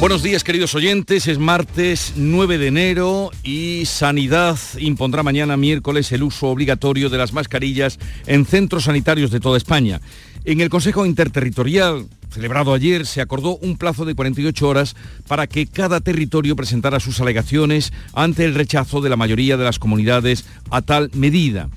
[0.00, 6.22] Buenos días queridos oyentes, es martes 9 de enero y Sanidad impondrá mañana miércoles el
[6.22, 7.98] uso obligatorio de las mascarillas
[8.28, 10.00] en centros sanitarios de toda España.
[10.44, 14.94] En el Consejo Interterritorial celebrado ayer se acordó un plazo de 48 horas
[15.26, 19.80] para que cada territorio presentara sus alegaciones ante el rechazo de la mayoría de las
[19.80, 21.68] comunidades a tal medida.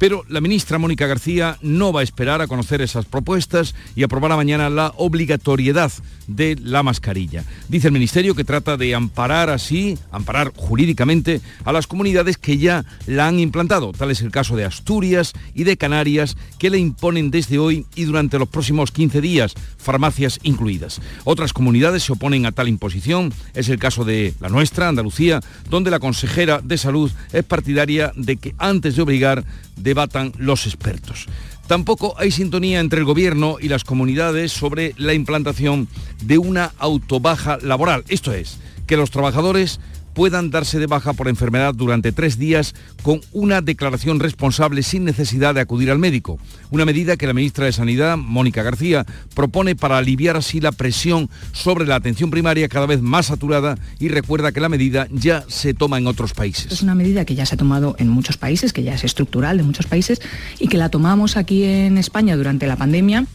[0.00, 4.34] Pero la ministra Mónica García no va a esperar a conocer esas propuestas y aprobará
[4.34, 5.92] mañana la obligatoriedad
[6.26, 7.44] de la mascarilla.
[7.68, 12.86] Dice el Ministerio que trata de amparar así, amparar jurídicamente a las comunidades que ya
[13.06, 13.92] la han implantado.
[13.92, 18.04] Tal es el caso de Asturias y de Canarias, que le imponen desde hoy y
[18.04, 21.02] durante los próximos 15 días, farmacias incluidas.
[21.24, 23.34] Otras comunidades se oponen a tal imposición.
[23.52, 28.38] Es el caso de la nuestra, Andalucía, donde la consejera de Salud es partidaria de
[28.38, 29.44] que antes de obligar
[29.82, 31.26] debatan los expertos.
[31.66, 35.86] Tampoco hay sintonía entre el gobierno y las comunidades sobre la implantación
[36.22, 38.04] de una autobaja laboral.
[38.08, 39.78] Esto es, que los trabajadores
[40.14, 45.54] puedan darse de baja por enfermedad durante tres días con una declaración responsable sin necesidad
[45.54, 46.38] de acudir al médico.
[46.70, 51.28] Una medida que la ministra de Sanidad, Mónica García, propone para aliviar así la presión
[51.52, 55.74] sobre la atención primaria cada vez más saturada y recuerda que la medida ya se
[55.74, 56.72] toma en otros países.
[56.72, 59.56] Es una medida que ya se ha tomado en muchos países, que ya es estructural
[59.56, 60.20] de muchos países
[60.58, 63.26] y que la tomamos aquí en España durante la pandemia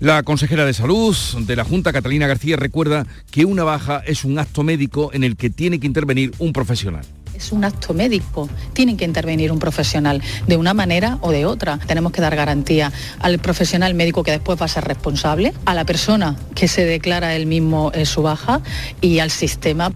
[0.00, 4.38] la consejera de Salud de la Junta, Catalina García, recuerda que una baja es un
[4.38, 7.04] acto médico en el que tiene que intervenir un profesional.
[7.34, 11.78] Es un acto médico, tiene que intervenir un profesional de una manera o de otra.
[11.78, 15.84] Tenemos que dar garantía al profesional médico que después va a ser responsable, a la
[15.84, 18.60] persona que se declara él mismo en su baja
[19.00, 19.92] y al sistema.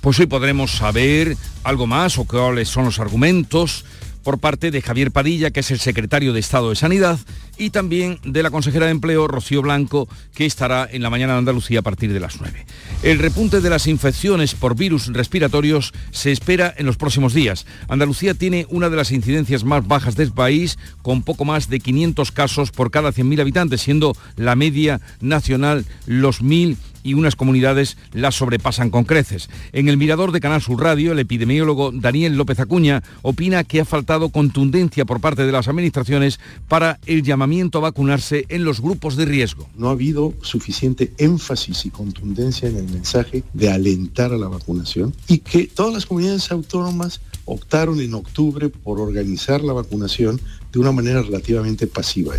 [0.00, 3.84] Pues hoy podremos saber algo más o cuáles son los argumentos
[4.22, 7.18] por parte de Javier Padilla, que es el secretario de Estado de Sanidad,
[7.58, 11.40] y también de la consejera de Empleo, Rocío Blanco, que estará en la mañana de
[11.40, 12.64] Andalucía a partir de las 9.
[13.02, 17.66] El repunte de las infecciones por virus respiratorios se espera en los próximos días.
[17.88, 22.32] Andalucía tiene una de las incidencias más bajas del país, con poco más de 500
[22.32, 28.34] casos por cada 100.000 habitantes, siendo la media nacional los 1.000 y unas comunidades las
[28.34, 29.48] sobrepasan con creces.
[29.72, 33.84] En el mirador de Canal Sur Radio, el epidemiólogo Daniel López Acuña opina que ha
[33.84, 39.16] faltado contundencia por parte de las administraciones para el llamamiento a vacunarse en los grupos
[39.16, 39.68] de riesgo.
[39.76, 45.14] No ha habido suficiente énfasis y contundencia en el mensaje de alentar a la vacunación
[45.28, 47.20] y que todas las comunidades autónomas
[47.52, 50.40] optaron en octubre por organizar la vacunación
[50.72, 52.34] de una manera relativamente pasiva.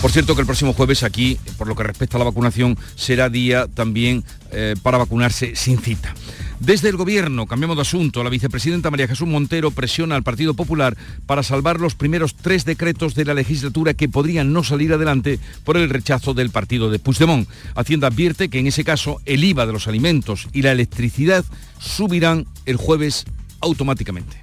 [0.00, 3.28] Por cierto que el próximo jueves aquí, por lo que respecta a la vacunación, será
[3.28, 6.14] día también eh, para vacunarse sin cita.
[6.58, 10.94] Desde el Gobierno, cambiamos de asunto, la vicepresidenta María Jesús Montero presiona al Partido Popular
[11.24, 15.78] para salvar los primeros tres decretos de la legislatura que podrían no salir adelante por
[15.78, 17.48] el rechazo del partido de Puigdemont.
[17.74, 21.46] Hacienda advierte que en ese caso el IVA de los alimentos y la electricidad
[21.78, 23.24] subirán el jueves
[23.60, 24.39] automáticamente.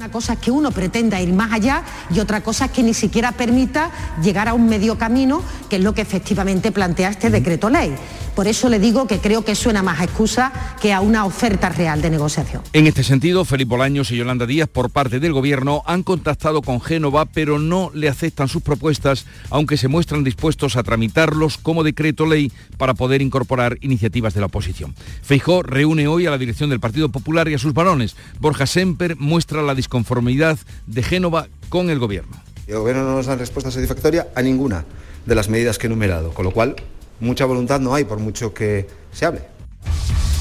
[0.00, 2.94] Una cosa es que uno pretenda ir más allá y otra cosa es que ni
[2.94, 3.90] siquiera permita
[4.22, 7.94] llegar a un medio camino, que es lo que efectivamente plantea este decreto ley.
[8.34, 11.68] Por eso le digo que creo que suena más a excusa que a una oferta
[11.68, 12.62] real de negociación.
[12.72, 16.80] En este sentido, Felipe Bolaños y Yolanda Díaz, por parte del Gobierno, han contactado con
[16.80, 22.24] Génova, pero no le aceptan sus propuestas, aunque se muestran dispuestos a tramitarlos como decreto
[22.24, 24.94] ley para poder incorporar iniciativas de la oposición.
[25.20, 28.16] Feijó reúne hoy a la dirección del Partido Popular y a sus varones.
[28.38, 30.56] Borja Semper muestra la disconformidad
[30.86, 32.40] de Génova con el Gobierno.
[32.68, 34.84] El Gobierno no nos da respuesta satisfactoria a ninguna
[35.26, 36.76] de las medidas que he enumerado, con lo cual
[37.18, 39.40] mucha voluntad no hay por mucho que se hable.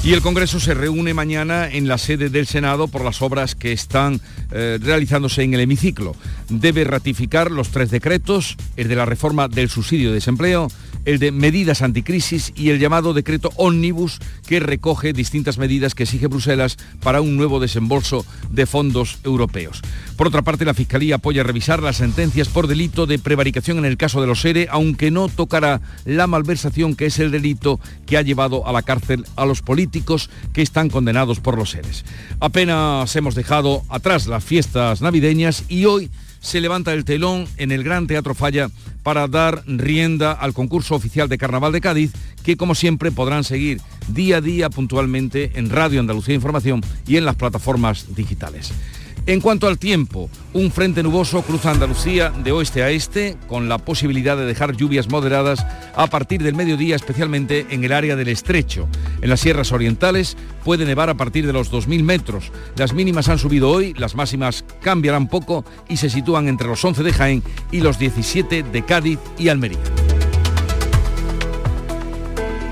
[0.02, 3.74] Y el Congreso se reúne mañana en la sede del Senado por las obras que
[3.74, 6.16] están eh, realizándose en el hemiciclo.
[6.48, 10.70] Debe ratificar los tres decretos, el de la reforma del subsidio de desempleo,
[11.04, 16.28] el de medidas anticrisis y el llamado decreto ómnibus que recoge distintas medidas que exige
[16.28, 19.82] Bruselas para un nuevo desembolso de fondos europeos.
[20.16, 23.98] Por otra parte, la Fiscalía apoya revisar las sentencias por delito de prevaricación en el
[23.98, 28.22] caso de los ERE, aunque no tocará la malversación que es el delito que ha
[28.22, 29.89] llevado a la cárcel a los políticos
[30.54, 32.06] que están condenados por los ERES.
[32.40, 36.10] Apenas hemos dejado atrás las fiestas navideñas y hoy
[36.40, 38.70] se levanta el telón en el Gran Teatro Falla
[39.04, 42.12] para dar rienda al concurso oficial de Carnaval de Cádiz,
[42.44, 47.26] que como siempre podrán seguir día a día puntualmente en Radio Andalucía Información y en
[47.26, 48.72] las plataformas digitales.
[49.30, 53.78] En cuanto al tiempo, un frente nuboso cruza Andalucía de oeste a este, con la
[53.78, 55.64] posibilidad de dejar lluvias moderadas
[55.96, 58.90] a partir del mediodía, especialmente en el área del estrecho.
[59.22, 60.36] En las sierras orientales
[60.66, 62.52] puede nevar a partir de los 2.000 metros.
[62.76, 67.04] Las mínimas han subido hoy, las máximas cambiarán poco y se sitúan entre los 11
[67.04, 69.78] de Jaén y los 17 de Cádiz y Almería.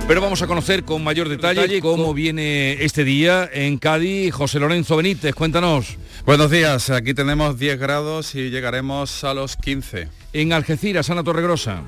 [0.08, 4.34] Pero vamos a conocer con mayor detalle cómo viene este día en Cádiz.
[4.34, 5.98] José Lorenzo Benítez, cuéntanos.
[6.28, 10.10] Buenos días, aquí tenemos 10 grados y llegaremos a los 15.
[10.34, 11.84] En Algeciras, Ana Torregrosa.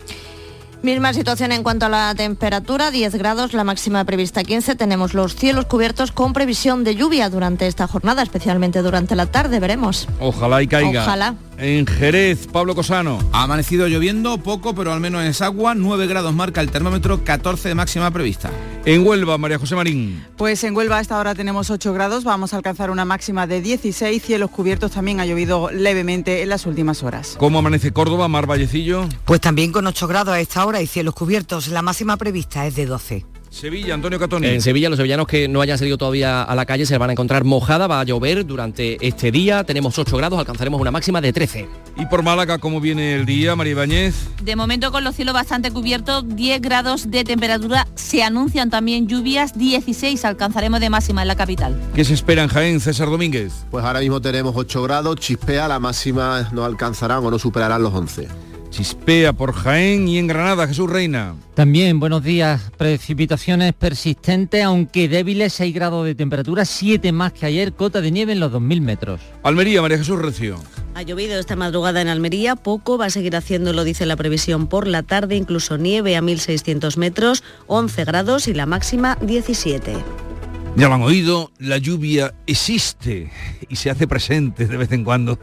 [0.82, 4.76] Misma situación en cuanto a la temperatura, 10 grados, la máxima prevista 15.
[4.76, 9.60] Tenemos los cielos cubiertos con previsión de lluvia durante esta jornada, especialmente durante la tarde,
[9.60, 10.08] veremos.
[10.22, 11.02] Ojalá y caiga.
[11.02, 11.36] Ojalá.
[11.62, 13.20] En Jerez, Pablo Cosano.
[13.34, 15.76] Ha amanecido lloviendo poco, pero al menos es agua.
[15.76, 18.50] 9 grados marca el termómetro, 14 de máxima prevista.
[18.86, 20.26] En Huelva, María José Marín.
[20.38, 23.60] Pues en Huelva a esta hora tenemos 8 grados, vamos a alcanzar una máxima de
[23.62, 24.24] 16.
[24.24, 27.36] Cielos cubiertos también ha llovido levemente en las últimas horas.
[27.38, 29.10] ¿Cómo amanece Córdoba, Mar Vallecillo?
[29.26, 31.68] Pues también con 8 grados a esta hora y cielos cubiertos.
[31.68, 33.26] La máxima prevista es de 12.
[33.50, 34.48] Sevilla, Antonio Catoni.
[34.48, 37.14] En Sevilla, los sevillanos que no hayan salido todavía a la calle se van a
[37.14, 41.34] encontrar mojada, va a llover durante este día, tenemos 8 grados, alcanzaremos una máxima de
[41.34, 41.68] 13.
[41.98, 44.30] ¿Y por Málaga cómo viene el día, María Ibáñez?
[44.42, 49.58] De momento con los cielos bastante cubiertos, 10 grados de temperatura, se anuncian también lluvias,
[49.58, 51.80] 16 alcanzaremos de máxima en la capital.
[51.96, 53.66] ¿Qué se espera en Jaén, César Domínguez?
[53.72, 57.94] Pues ahora mismo tenemos 8 grados, chispea, la máxima no alcanzarán o no superarán los
[57.94, 58.49] 11.
[58.70, 61.36] Chispea por Jaén y en Granada, Jesús Reina.
[61.56, 62.72] También, buenos días.
[62.78, 68.34] Precipitaciones persistentes, aunque débiles, 6 grados de temperatura, 7 más que ayer, cota de nieve
[68.34, 69.22] en los 2.000 metros.
[69.44, 70.60] Almería, María Jesús Recio.
[70.94, 74.88] Ha llovido esta madrugada en Almería, poco va a seguir haciéndolo, dice la previsión por
[74.88, 79.98] la tarde, incluso nieve a 1.600 metros, 11 grados y la máxima 17.
[80.76, 83.32] Ya lo han oído, la lluvia existe
[83.68, 85.40] y se hace presente de vez en cuando.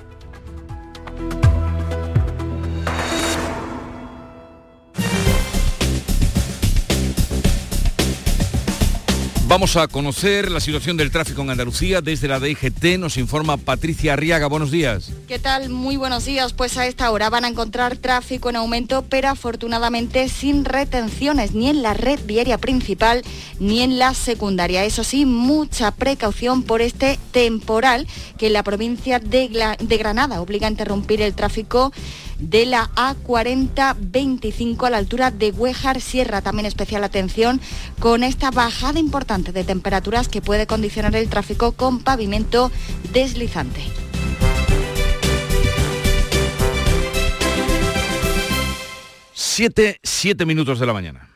[9.48, 12.00] Vamos a conocer la situación del tráfico en Andalucía.
[12.00, 14.48] Desde la DGT nos informa Patricia Arriaga.
[14.48, 15.12] Buenos días.
[15.28, 15.68] ¿Qué tal?
[15.68, 16.52] Muy buenos días.
[16.52, 21.68] Pues a esta hora van a encontrar tráfico en aumento, pero afortunadamente sin retenciones ni
[21.68, 23.22] en la red viaria principal
[23.60, 24.84] ni en la secundaria.
[24.84, 28.08] Eso sí, mucha precaución por este temporal
[28.38, 31.92] que en la provincia de, de Granada obliga a interrumpir el tráfico
[32.40, 36.42] de la A4025 a la altura de Huejar Sierra.
[36.42, 37.60] También especial atención
[38.00, 42.70] con esta bajada importante de temperaturas que puede condicionar el tráfico con pavimento
[43.12, 43.82] deslizante.
[49.34, 51.35] Siete, siete minutos de la mañana.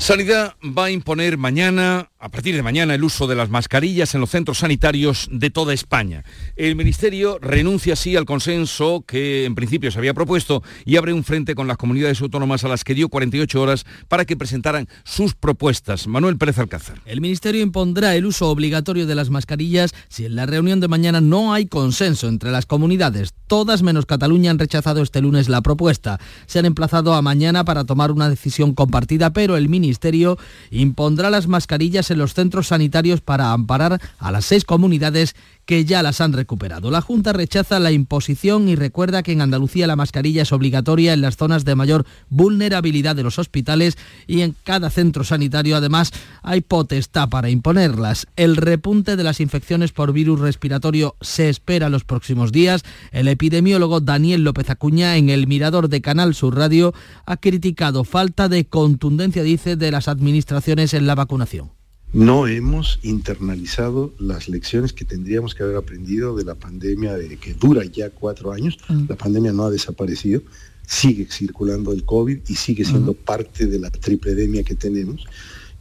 [0.00, 4.20] Sanidad va a imponer mañana, a partir de mañana, el uso de las mascarillas en
[4.20, 6.22] los centros sanitarios de toda España.
[6.54, 11.24] El Ministerio renuncia así al consenso que en principio se había propuesto y abre un
[11.24, 15.34] frente con las comunidades autónomas a las que dio 48 horas para que presentaran sus
[15.34, 16.06] propuestas.
[16.06, 17.00] Manuel Pérez Alcázar.
[17.06, 21.22] El Ministerio impondrá el uso obligatorio de las mascarillas si en la reunión de mañana
[21.22, 23.32] no hay consenso entre las comunidades.
[23.46, 26.20] Todas menos Cataluña han rechazado este lunes la propuesta.
[26.46, 30.38] Se han emplazado a mañana para tomar una decisión compartida, pero el Ministerio
[30.70, 35.34] impondrá las mascarillas en los centros sanitarios para amparar a las seis comunidades
[35.70, 36.90] que ya las han recuperado.
[36.90, 41.20] La Junta rechaza la imposición y recuerda que en Andalucía la mascarilla es obligatoria en
[41.20, 46.10] las zonas de mayor vulnerabilidad de los hospitales y en cada centro sanitario además
[46.42, 48.26] hay potestad para imponerlas.
[48.34, 52.82] El repunte de las infecciones por virus respiratorio se espera los próximos días.
[53.12, 56.92] El epidemiólogo Daniel López Acuña en el Mirador de Canal Sur Radio
[57.26, 61.79] ha criticado falta de contundencia, dice, de las administraciones en la vacunación
[62.12, 67.54] no hemos internalizado las lecciones que tendríamos que haber aprendido de la pandemia de, que
[67.54, 68.78] dura ya cuatro años.
[68.88, 69.04] Mm.
[69.08, 70.42] La pandemia no ha desaparecido,
[70.86, 75.24] sigue circulando el COVID y sigue siendo parte de la tripledemia que tenemos.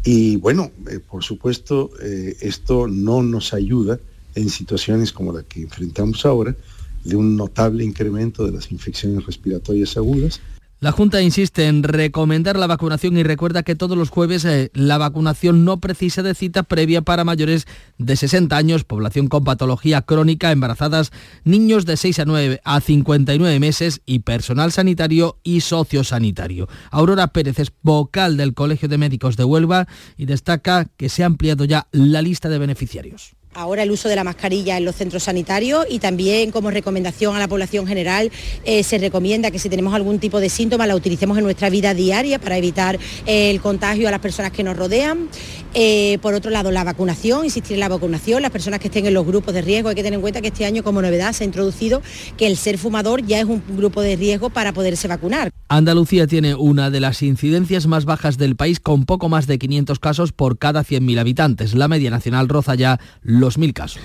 [0.04, 4.00] Y bueno, eh, por supuesto, eh, esto no nos ayuda
[4.36, 6.56] en situaciones como la que enfrentamos ahora,
[7.04, 10.42] de un notable incremento de las infecciones respiratorias agudas,
[10.82, 14.98] La Junta insiste en recomendar la vacunación y recuerda que todos los jueves eh, la
[14.98, 17.68] vacunación no precisa de cita previa para mayores
[17.98, 21.12] de 60 años, población con patología crónica, embarazadas,
[21.44, 26.70] niños de 6 a 9 a 59 meses y personal sanitario y sociosanitario.
[26.92, 31.26] Aurora Pérez es vocal del Colegio de Médicos de Huelva y destaca que se ha
[31.26, 33.36] ampliado ya la lista de beneficiarios.
[33.60, 37.40] Ahora el uso de la mascarilla en los centros sanitarios y también como recomendación a
[37.40, 38.32] la población general
[38.64, 41.94] eh, se recomienda que si tenemos algún tipo de síntoma la utilicemos en nuestra vida
[41.94, 45.28] diaria para evitar eh, el contagio a las personas que nos rodean.
[45.74, 49.14] Eh, por otro lado, la vacunación, insistir en la vacunación, las personas que estén en
[49.14, 51.44] los grupos de riesgo, hay que tener en cuenta que este año como novedad se
[51.44, 52.02] ha introducido
[52.38, 55.52] que el ser fumador ya es un grupo de riesgo para poderse vacunar.
[55.68, 60.00] Andalucía tiene una de las incidencias más bajas del país con poco más de 500
[60.00, 61.76] casos por cada 100.000 habitantes.
[61.76, 64.04] La media nacional roza ya los mil casos.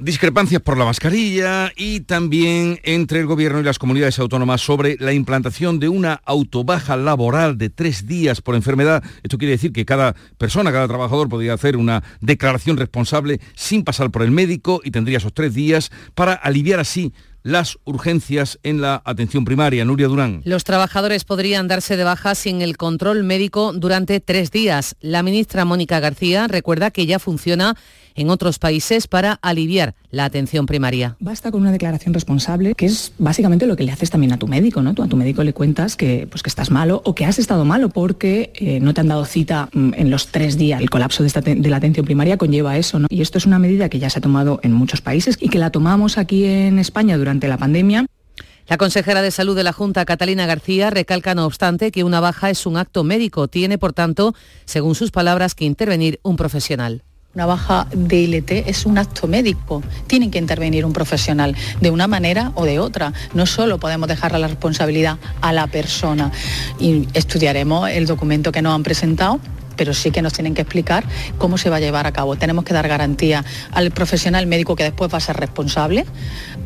[0.00, 5.12] Discrepancias por la mascarilla y también entre el gobierno y las comunidades autónomas sobre la
[5.12, 9.04] implantación de una autobaja laboral de tres días por enfermedad.
[9.22, 14.10] Esto quiere decir que cada persona, cada trabajador podría hacer una declaración responsable sin pasar
[14.10, 17.12] por el médico y tendría esos tres días para aliviar así
[17.44, 19.84] las urgencias en la atención primaria.
[19.84, 20.40] Nuria Durán.
[20.44, 24.96] Los trabajadores podrían darse de baja sin el control médico durante tres días.
[25.00, 27.76] La ministra Mónica García recuerda que ya funciona
[28.14, 31.16] en otros países para aliviar la atención primaria.
[31.20, 34.46] Basta con una declaración responsable, que es básicamente lo que le haces también a tu
[34.46, 34.94] médico, ¿no?
[34.94, 37.64] Tú a tu médico le cuentas que, pues, que estás malo o que has estado
[37.64, 40.80] malo porque eh, no te han dado cita mm, en los tres días.
[40.80, 43.06] El colapso de, esta de la atención primaria conlleva eso, ¿no?
[43.10, 45.58] Y esto es una medida que ya se ha tomado en muchos países y que
[45.58, 48.06] la tomamos aquí en España durante la pandemia.
[48.66, 52.48] La consejera de salud de la Junta, Catalina García, recalca, no obstante, que una baja
[52.48, 53.46] es un acto médico.
[53.46, 57.02] Tiene, por tanto, según sus palabras, que intervenir un profesional.
[57.34, 59.82] Una baja de ILT es un acto médico.
[60.06, 63.12] Tiene que intervenir un profesional de una manera o de otra.
[63.34, 66.30] No solo podemos dejar la responsabilidad a la persona.
[66.78, 69.40] Y estudiaremos el documento que nos han presentado
[69.76, 71.04] pero sí que nos tienen que explicar
[71.36, 72.36] cómo se va a llevar a cabo.
[72.36, 76.06] Tenemos que dar garantía al profesional médico que después va a ser responsable,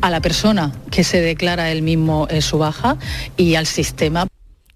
[0.01, 2.97] a la persona que se declara él mismo eh, su baja
[3.35, 4.27] y al sistema.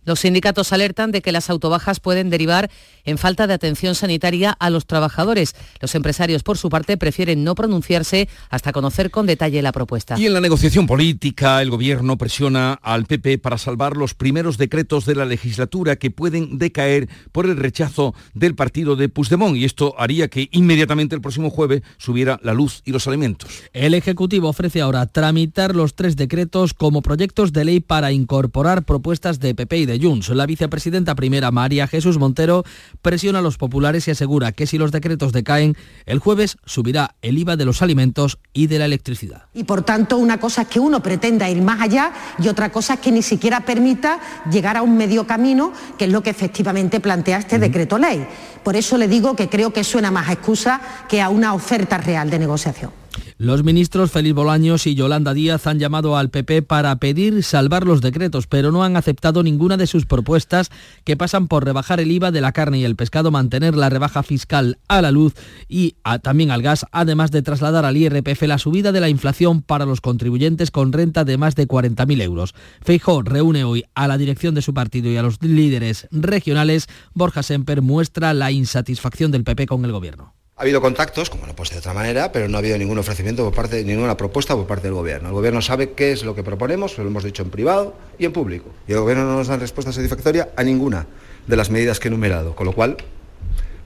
[0.06, 2.70] Los sindicatos alertan de que las autobajas pueden derivar
[3.06, 5.56] en falta de atención sanitaria a los trabajadores.
[5.82, 10.16] Los empresarios, por su parte, prefieren no pronunciarse hasta conocer con detalle la propuesta.
[10.20, 15.06] Y en la negociación política, el Gobierno presiona al PP para salvar los primeros decretos
[15.06, 19.56] de la legislatura que pueden decaer por el rechazo del partido de Puigdemont.
[19.58, 23.50] Y esto haría que inmediatamente el próximo jueves subiera la luz y los alimentos.
[23.74, 29.40] El Ejecutivo ofrece ahora tramitar los tres decretos como proyectos de ley para incorporar propuestas
[29.40, 30.30] de PP y de Junts.
[30.30, 32.64] La vicepresidenta primera, María Jesús Montero,
[33.02, 37.38] presiona a los populares y asegura que si los decretos decaen, el jueves subirá el
[37.38, 39.44] IVA de los alimentos y de la electricidad.
[39.54, 42.96] Y por tanto, una cosa es que uno pretenda ir más allá y otra cosa
[42.96, 44.20] es que ni siquiera permita
[44.50, 48.26] llegar a un medio camino, que es lo que efectivamente plantea este decreto ley.
[48.64, 51.98] Por eso le digo que creo que suena más a excusa que a una oferta
[51.98, 53.03] real de negociación.
[53.38, 58.02] Los ministros Félix Bolaños y Yolanda Díaz han llamado al PP para pedir salvar los
[58.02, 60.70] decretos, pero no han aceptado ninguna de sus propuestas
[61.04, 64.22] que pasan por rebajar el IVA de la carne y el pescado, mantener la rebaja
[64.22, 65.34] fiscal a la luz
[65.68, 69.86] y también al gas, además de trasladar al IRPF la subida de la inflación para
[69.86, 72.54] los contribuyentes con renta de más de 40.000 euros.
[72.82, 76.88] Feijó reúne hoy a la dirección de su partido y a los líderes regionales.
[77.14, 80.34] Borja Semper muestra la insatisfacción del PP con el gobierno.
[80.56, 83.00] Ha habido contactos, como no puede ser de otra manera, pero no ha habido ningún
[83.00, 85.30] ofrecimiento por parte, ninguna propuesta por parte del gobierno.
[85.30, 88.34] El gobierno sabe qué es lo que proponemos, lo hemos dicho en privado y en
[88.34, 88.70] público.
[88.88, 91.08] Y el gobierno no nos da respuesta satisfactoria a ninguna
[91.48, 92.98] de las medidas que he enumerado, con lo cual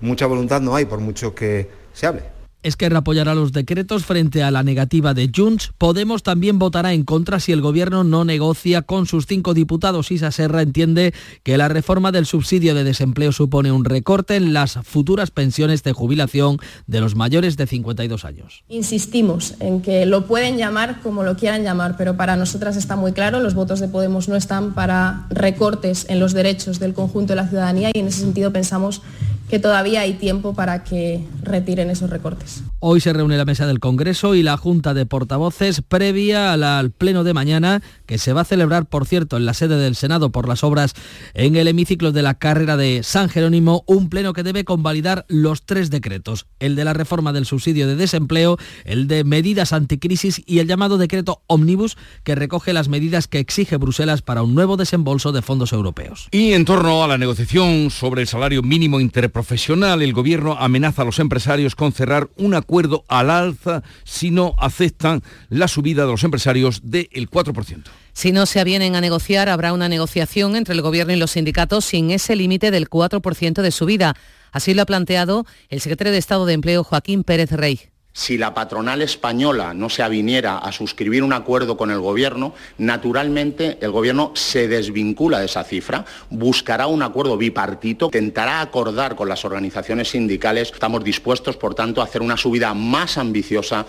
[0.01, 2.36] mucha voluntad no hay por mucho que se hable.
[2.63, 5.71] Esquerra apoyará los decretos frente a la negativa de Junts.
[5.77, 10.11] Podemos también votará en contra si el gobierno no negocia con sus cinco diputados.
[10.11, 14.79] Isa Serra entiende que la reforma del subsidio de desempleo supone un recorte en las
[14.83, 18.63] futuras pensiones de jubilación de los mayores de 52 años.
[18.69, 23.13] Insistimos en que lo pueden llamar como lo quieran llamar, pero para nosotras está muy
[23.13, 27.37] claro, los votos de Podemos no están para recortes en los derechos del conjunto de
[27.37, 29.01] la ciudadanía y en ese sentido pensamos
[29.49, 32.46] que todavía hay tiempo para que retiren esos recortes.
[32.79, 37.23] Hoy se reúne la mesa del Congreso y la Junta de Portavoces previa al pleno
[37.23, 40.47] de mañana, que se va a celebrar, por cierto, en la sede del Senado por
[40.47, 40.93] las obras
[41.33, 45.63] en el hemiciclo de la carrera de San Jerónimo, un pleno que debe convalidar los
[45.65, 50.59] tres decretos, el de la reforma del subsidio de desempleo, el de medidas anticrisis y
[50.59, 55.31] el llamado decreto Omnibus, que recoge las medidas que exige Bruselas para un nuevo desembolso
[55.31, 56.27] de fondos europeos.
[56.31, 61.05] Y en torno a la negociación sobre el salario mínimo interprofesional, el Gobierno amenaza a
[61.05, 66.11] los empresarios empresarios con cerrar un acuerdo al alza si no aceptan la subida de
[66.11, 67.83] los empresarios del 4%.
[68.13, 71.85] Si no se avienen a negociar, habrá una negociación entre el Gobierno y los sindicatos
[71.85, 74.15] sin ese límite del 4% de subida.
[74.51, 78.55] Así lo ha planteado el secretario de Estado de Empleo, Joaquín Pérez Rey si la
[78.55, 84.31] patronal española no se aviniera a suscribir un acuerdo con el Gobierno, naturalmente el Gobierno
[84.33, 90.71] se desvincula de esa cifra, buscará un acuerdo bipartito, intentará acordar con las organizaciones sindicales.
[90.71, 93.85] Estamos dispuestos, por tanto, a hacer una subida más ambiciosa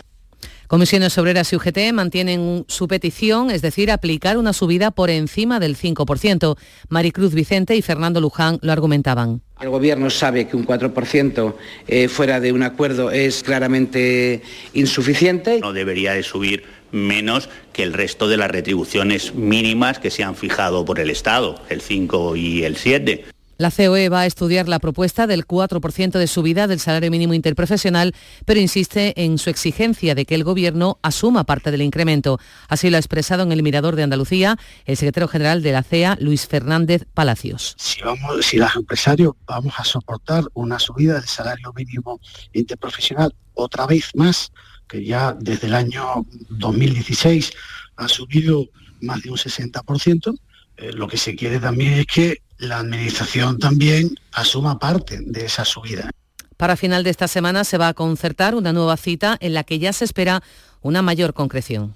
[0.69, 5.79] Comisiones Obreras y UGT mantienen su petición, es decir, aplicar una subida por encima del
[5.79, 6.59] 5%.
[6.91, 9.41] Maricruz Vicente y Fernando Luján lo argumentaban.
[9.63, 11.55] El Gobierno sabe que un 4%
[11.87, 14.43] eh, fuera de un acuerdo es claramente
[14.75, 15.59] insuficiente.
[15.61, 20.37] No debería de subir menos que el resto de las retribuciones mínimas que se han
[20.37, 23.25] fijado por el Estado, el 5 y el 7.
[23.61, 28.15] La COE va a estudiar la propuesta del 4% de subida del salario mínimo interprofesional,
[28.45, 32.39] pero insiste en su exigencia de que el Gobierno asuma parte del incremento.
[32.69, 36.17] Así lo ha expresado en el Mirador de Andalucía el secretario general de la CEA,
[36.21, 37.75] Luis Fernández Palacios.
[37.79, 42.21] Si, vamos, si los empresarios vamos a soportar una subida del salario mínimo
[42.53, 44.53] interprofesional otra vez más,
[44.87, 47.51] que ya desde el año 2016
[47.97, 48.67] ha subido
[49.01, 50.39] más de un 60%,
[50.79, 55.65] eh, lo que se quiere también es que la Administración también asuma parte de esa
[55.65, 56.11] subida.
[56.57, 59.79] Para final de esta semana se va a concertar una nueva cita en la que
[59.79, 60.43] ya se espera
[60.83, 61.95] una mayor concreción.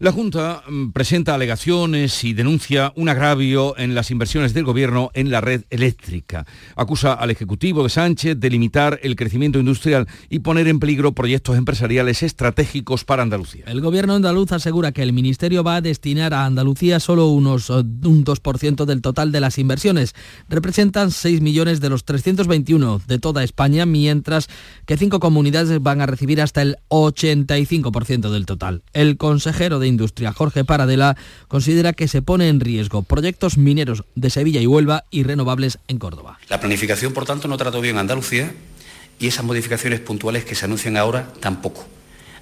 [0.00, 5.32] La Junta mm, presenta alegaciones y denuncia un agravio en las inversiones del Gobierno en
[5.32, 6.46] la red eléctrica.
[6.76, 11.58] Acusa al Ejecutivo de Sánchez de limitar el crecimiento industrial y poner en peligro proyectos
[11.58, 13.64] empresariales estratégicos para Andalucía.
[13.66, 17.72] El Gobierno andaluz asegura que el Ministerio va a destinar a Andalucía solo unos eh,
[17.72, 20.14] un 2% del total de las inversiones.
[20.48, 24.46] Representan 6 millones de los 321 de toda España, mientras
[24.86, 28.84] que cinco comunidades van a recibir hasta el 85% del total.
[28.92, 31.16] El consejero de Industria, Jorge Paradela,
[31.48, 35.98] considera que se pone en riesgo proyectos mineros de Sevilla y Huelva y renovables en
[35.98, 36.38] Córdoba.
[36.48, 38.52] La planificación, por tanto, no trató bien Andalucía
[39.18, 41.86] y esas modificaciones puntuales que se anuncian ahora tampoco.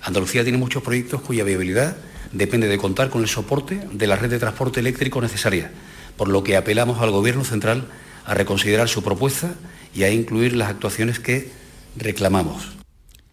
[0.02, 1.96] Andalucía tiene muchos proyectos cuya viabilidad
[2.32, 5.70] depende de contar con el soporte de la red de transporte eléctrico necesaria,
[6.16, 7.86] por lo que apelamos al Gobierno central
[8.24, 9.54] a reconsiderar su propuesta
[9.94, 11.50] y a incluir las actuaciones que
[11.96, 12.75] reclamamos.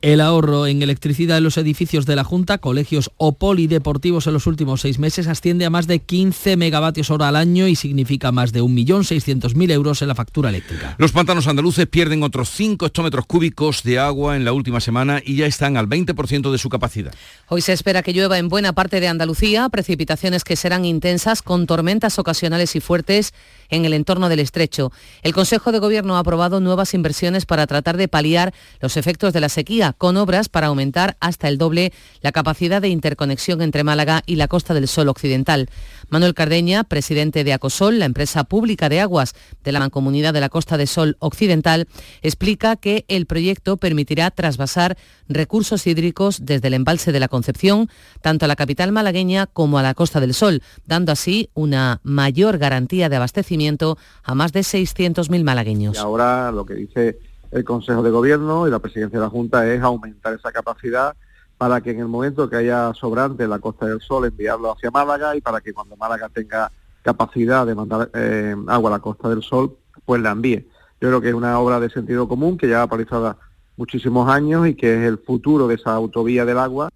[0.04, 4.48] El ahorro en electricidad en los edificios de la Junta, colegios o polideportivos en los
[4.48, 8.52] últimos seis meses asciende a más de 15 megavatios hora al año y significa más
[8.52, 10.96] de 1.600.000 euros en la factura eléctrica.
[10.98, 15.38] Los pantanos andaluces pierden otros 5 hectómetros cúbicos de agua en la última semana y
[15.38, 17.14] ya están al 20% de su capacidad.
[17.48, 21.66] Hoy se espera que llueva en buena parte de Andalucía, precipitaciones que serán intensas con
[21.66, 23.34] tormentas ocasionales y fuertes
[23.70, 24.92] en el entorno del estrecho.
[25.22, 29.40] El Consejo de Gobierno ha aprobado nuevas inversiones para tratar de paliar los efectos de
[29.40, 34.24] la sequía, con obras para aumentar hasta el doble la capacidad de interconexión entre Málaga
[34.26, 35.70] y la Costa del Sol Occidental.
[36.10, 40.50] Manuel Cardeña, presidente de Acosol, la empresa pública de aguas de la Mancomunidad de la
[40.50, 41.88] Costa del Sol Occidental,
[42.22, 47.90] explica que el proyecto permitirá trasvasar recursos hídricos desde el embalse de la Concepción,
[48.22, 52.58] tanto a la capital malagueña como a la Costa del Sol, dando así una mayor
[52.58, 55.96] garantía de abastecimiento a más de 600.000 malagueños.
[55.96, 57.18] Y ahora lo que dice
[57.54, 61.16] el Consejo de Gobierno y la Presidencia de la Junta es aumentar esa capacidad
[61.58, 64.90] para que en el momento que haya sobrante en la Costa del Sol enviarlo hacia
[64.90, 66.72] Málaga y para que cuando Málaga tenga
[67.04, 70.68] capacidad de mandar eh, agua a la Costa del Sol, pues la envíe.
[71.00, 73.38] Yo creo que es una obra de sentido común que ya ha realizado
[73.78, 76.90] muchísimos años y que es el futuro de esa autovía del agua.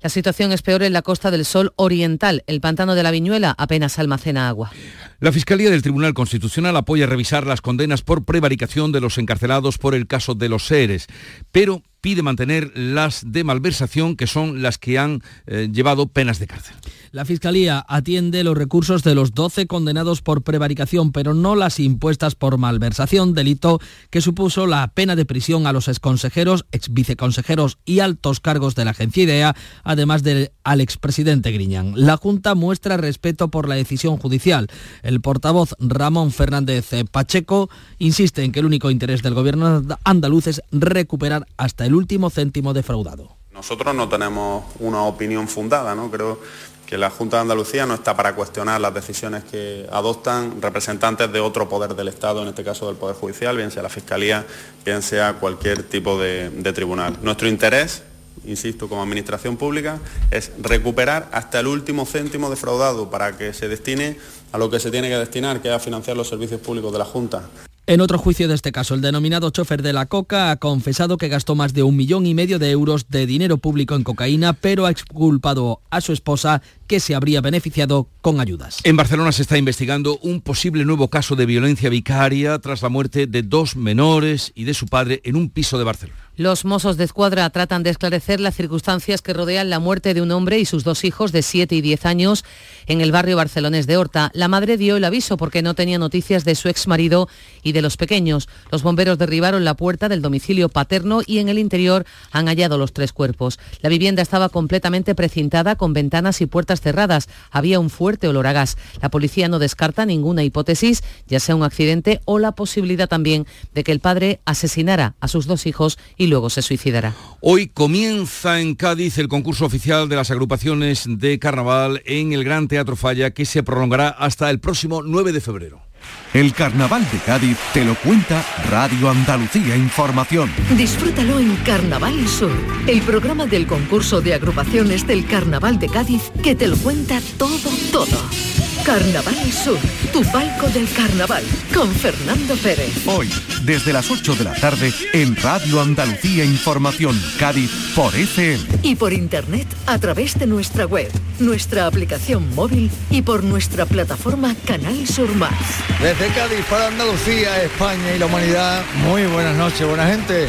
[0.00, 2.44] La situación es peor en la Costa del Sol Oriental.
[2.46, 4.70] El pantano de la Viñuela apenas almacena agua.
[5.18, 9.96] La Fiscalía del Tribunal Constitucional apoya revisar las condenas por prevaricación de los encarcelados por
[9.96, 11.08] el caso de los seres,
[11.50, 16.46] pero pide mantener las de malversación, que son las que han eh, llevado penas de
[16.46, 16.76] cárcel.
[17.10, 22.34] La Fiscalía atiende los recursos de los 12 condenados por prevaricación, pero no las impuestas
[22.34, 28.40] por malversación, delito que supuso la pena de prisión a los exconsejeros, exviceconsejeros y altos
[28.40, 31.92] cargos de la agencia IDEA, además del al expresidente Griñán.
[31.96, 34.68] La Junta muestra respeto por la decisión judicial.
[35.02, 40.62] El portavoz Ramón Fernández Pacheco insiste en que el único interés del gobierno andaluz es
[40.72, 43.38] recuperar hasta el último céntimo defraudado.
[43.52, 46.10] Nosotros no tenemos una opinión fundada, ¿no?
[46.10, 46.40] Creo
[46.88, 51.38] que la Junta de Andalucía no está para cuestionar las decisiones que adoptan representantes de
[51.38, 54.46] otro poder del Estado, en este caso del Poder Judicial, bien sea la Fiscalía,
[54.86, 57.18] bien sea cualquier tipo de, tribunal.
[57.20, 58.04] Nuestro interés
[58.46, 59.98] insisto, como administración pública,
[60.30, 64.16] es recuperar hasta el último céntimo defraudado para que se destine
[64.52, 66.98] a lo que se tiene que destinar, que es a financiar los servicios públicos de
[66.98, 67.42] la Junta.
[67.88, 71.28] En otro juicio de este caso, el denominado chofer de la coca ha confesado que
[71.28, 74.84] gastó más de un millón y medio de euros de dinero público en cocaína, pero
[74.84, 78.78] ha exculpado a su esposa que se habría beneficiado con ayudas.
[78.82, 83.28] En Barcelona se está investigando un posible nuevo caso de violencia vicaria tras la muerte
[83.28, 86.18] de dos menores y de su padre en un piso de Barcelona.
[86.38, 90.30] Los mozos de escuadra tratan de esclarecer las circunstancias que rodean la muerte de un
[90.30, 92.44] hombre y sus dos hijos de 7 y 10 años
[92.86, 94.30] en el barrio barcelonés de Horta.
[94.34, 97.28] La madre dio el aviso porque no tenía noticias de su exmarido
[97.64, 98.48] y de los pequeños.
[98.70, 102.92] Los bomberos derribaron la puerta del domicilio paterno y en el interior han hallado los
[102.92, 103.58] tres cuerpos.
[103.80, 107.28] La vivienda estaba completamente precintada con ventanas y puertas cerradas.
[107.50, 108.76] Había un fuerte olor a gas.
[109.00, 113.84] La policía no descarta ninguna hipótesis, ya sea un accidente o la posibilidad también de
[113.84, 117.14] que el padre asesinara a sus dos hijos y luego se suicidará.
[117.40, 122.68] Hoy comienza en Cádiz el concurso oficial de las agrupaciones de carnaval en el Gran
[122.68, 125.87] Teatro Falla que se prolongará hasta el próximo 9 de febrero.
[126.34, 130.50] El Carnaval de Cádiz te lo cuenta Radio Andalucía Información.
[130.76, 132.52] Disfrútalo en Carnaval Sur,
[132.86, 137.70] el programa del concurso de agrupaciones del Carnaval de Cádiz que te lo cuenta todo,
[137.90, 138.47] todo.
[138.88, 139.78] Carnaval Sur,
[140.14, 143.06] tu palco del carnaval, con Fernando Pérez.
[143.06, 143.28] Hoy,
[143.62, 148.64] desde las 8 de la tarde, en Radio Andalucía Información, Cádiz, por FM.
[148.82, 154.56] Y por internet a través de nuestra web, nuestra aplicación móvil y por nuestra plataforma
[154.66, 155.52] Canal Sur Más.
[156.00, 160.48] Desde Cádiz para Andalucía, España y la humanidad, muy buenas noches, buena gente.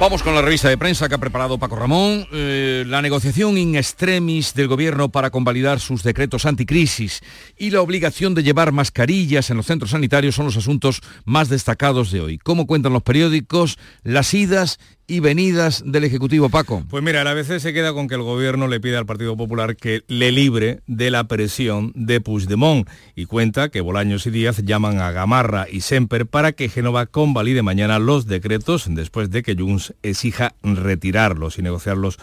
[0.00, 2.26] Vamos con la revista de prensa que ha preparado Paco Ramón.
[2.32, 7.20] Eh, la negociación in extremis del gobierno para convalidar sus decretos anticrisis
[7.58, 12.10] y la obligación de llevar mascarillas en los centros sanitarios son los asuntos más destacados
[12.12, 12.38] de hoy.
[12.38, 13.78] ¿Cómo cuentan los periódicos?
[14.02, 14.78] Las idas
[15.10, 16.84] y venidas del Ejecutivo, Paco?
[16.88, 19.74] Pues mira, a veces se queda con que el gobierno le pide al Partido Popular
[19.74, 25.00] que le libre de la presión de Puigdemont y cuenta que Bolaños y Díaz llaman
[25.00, 29.94] a Gamarra y Semper para que Génova convalide mañana los decretos después de que Junts
[30.04, 32.18] exija retirarlos y negociarlos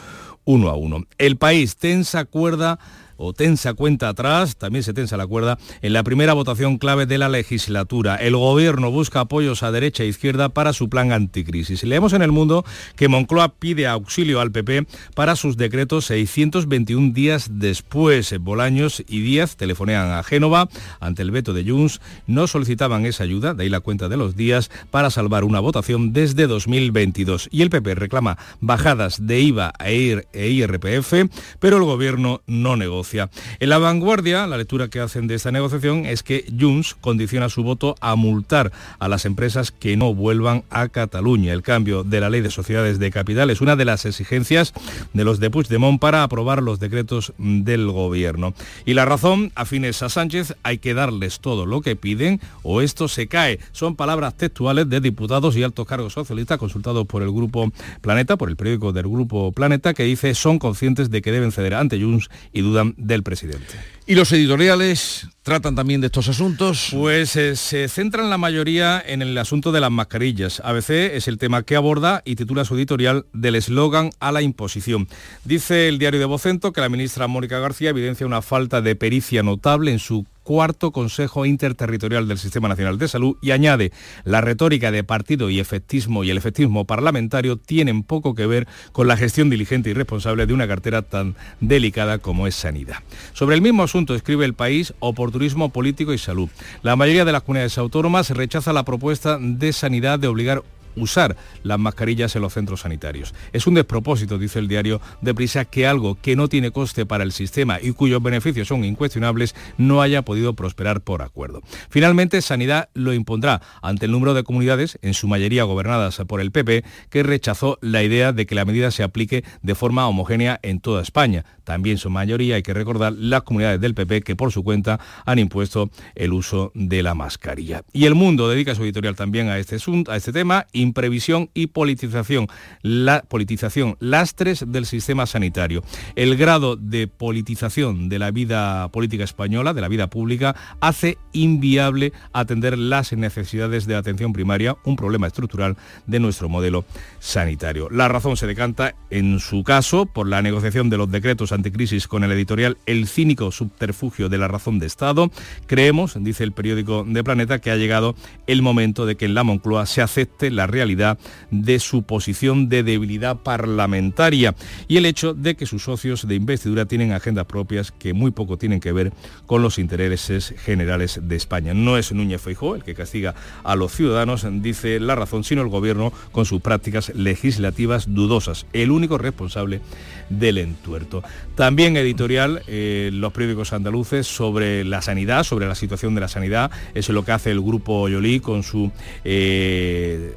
[0.46, 1.04] uno a uno.
[1.18, 2.80] El país tensa cuerda
[3.18, 7.18] o tensa cuenta atrás, también se tensa la cuerda, en la primera votación clave de
[7.18, 8.16] la legislatura.
[8.16, 11.84] El gobierno busca apoyos a derecha e izquierda para su plan anticrisis.
[11.84, 12.64] Leemos en el mundo
[12.96, 18.36] que Moncloa pide auxilio al PP para sus decretos 621 días después.
[18.40, 22.02] Bolaños y Díaz telefonean a Génova ante el veto de Junts.
[22.28, 26.14] No solicitaban esa ayuda, de ahí la cuenta de los días, para salvar una votación
[26.14, 27.50] desde 2022.
[27.52, 31.14] Y el PP reclama bajadas de IVA e IRPF,
[31.60, 33.07] pero el gobierno no negocia.
[33.14, 37.64] En la vanguardia, la lectura que hacen de esta negociación es que Junts condiciona su
[37.64, 41.54] voto a multar a las empresas que no vuelvan a Cataluña.
[41.54, 44.74] El cambio de la ley de sociedades de capital es una de las exigencias
[45.14, 48.54] de los de Puigdemont para aprobar los decretos del gobierno.
[48.86, 53.08] Y la razón, afines a Sánchez, hay que darles todo lo que piden o esto
[53.08, 53.60] se cae.
[53.72, 58.50] Son palabras textuales de diputados y altos cargos socialistas consultados por el Grupo Planeta, por
[58.50, 62.30] el periódico del Grupo Planeta, que dice son conscientes de que deben ceder ante Junts
[62.54, 63.76] y dudan del presidente.
[64.06, 66.90] ¿Y los editoriales tratan también de estos asuntos?
[66.92, 70.62] Pues eh, se centran la mayoría en el asunto de las mascarillas.
[70.64, 75.08] ABC es el tema que aborda y titula su editorial del eslogan a la imposición.
[75.44, 79.44] Dice el diario de Vocento que la ministra Mónica García evidencia una falta de pericia
[79.44, 83.92] notable en su cuarto Consejo Interterritorial del Sistema Nacional de Salud y añade,
[84.24, 89.10] la retórica de partido y efectismo y el efectismo parlamentario tienen poco que ver con
[89.10, 93.00] la gestión diligente y responsable de una cartera tan delicada como es sanidad.
[93.34, 96.48] Sobre el mismo asunto escribe el país oportunismo político y salud.
[96.82, 100.64] La mayoría de las comunidades autónomas rechaza la propuesta de sanidad de obligar
[100.98, 103.34] usar las mascarillas en los centros sanitarios.
[103.54, 107.24] Es un despropósito, dice el diario de Prisa, que algo que no tiene coste para
[107.24, 111.62] el sistema y cuyos beneficios son incuestionables no haya podido prosperar por acuerdo.
[111.90, 116.52] Finalmente, Sanidad lo impondrá ante el número de comunidades, en su mayoría gobernadas por el
[116.52, 120.80] PP, que rechazó la idea de que la medida se aplique de forma homogénea en
[120.80, 124.64] toda España también su mayoría, hay que recordar, las comunidades del PP que por su
[124.64, 127.84] cuenta han impuesto el uso de la mascarilla.
[127.92, 129.76] Y el mundo dedica su editorial también a este,
[130.08, 132.48] a este tema, imprevisión y politización.
[132.82, 135.84] La politización, lastres del sistema sanitario.
[136.16, 142.14] El grado de politización de la vida política española, de la vida pública, hace inviable
[142.34, 146.86] atender las necesidades de atención primaria, un problema estructural de nuestro modelo
[147.20, 147.90] sanitario.
[147.92, 152.24] La razón se decanta, en su caso, por la negociación de los decretos anticrisis con
[152.24, 155.30] el editorial El cínico subterfugio de la razón de Estado.
[155.66, 158.16] Creemos, dice el periódico de Planeta, que ha llegado
[158.48, 161.18] el momento de que en la Moncloa se acepte la realidad
[161.50, 164.56] de su posición de debilidad parlamentaria
[164.88, 168.58] y el hecho de que sus socios de investidura tienen agendas propias que muy poco
[168.58, 169.12] tienen que ver
[169.46, 171.74] con los intereses generales de España.
[171.74, 175.70] No es Núñez Feijó el que castiga a los ciudadanos, dice la razón, sino el
[175.70, 179.82] gobierno con sus prácticas legislativas dudosas, el único responsable
[180.30, 181.24] del entuerto.
[181.56, 186.72] También editorial eh, los periódicos andaluces sobre la sanidad, sobre la situación de la sanidad.
[186.94, 188.92] Eso es lo que hace el grupo Yolí con su
[189.24, 190.36] eh,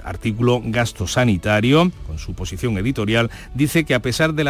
[0.64, 3.30] Gasto Sanitario, con su posición editorial.
[3.54, 4.44] Dice que a pesar de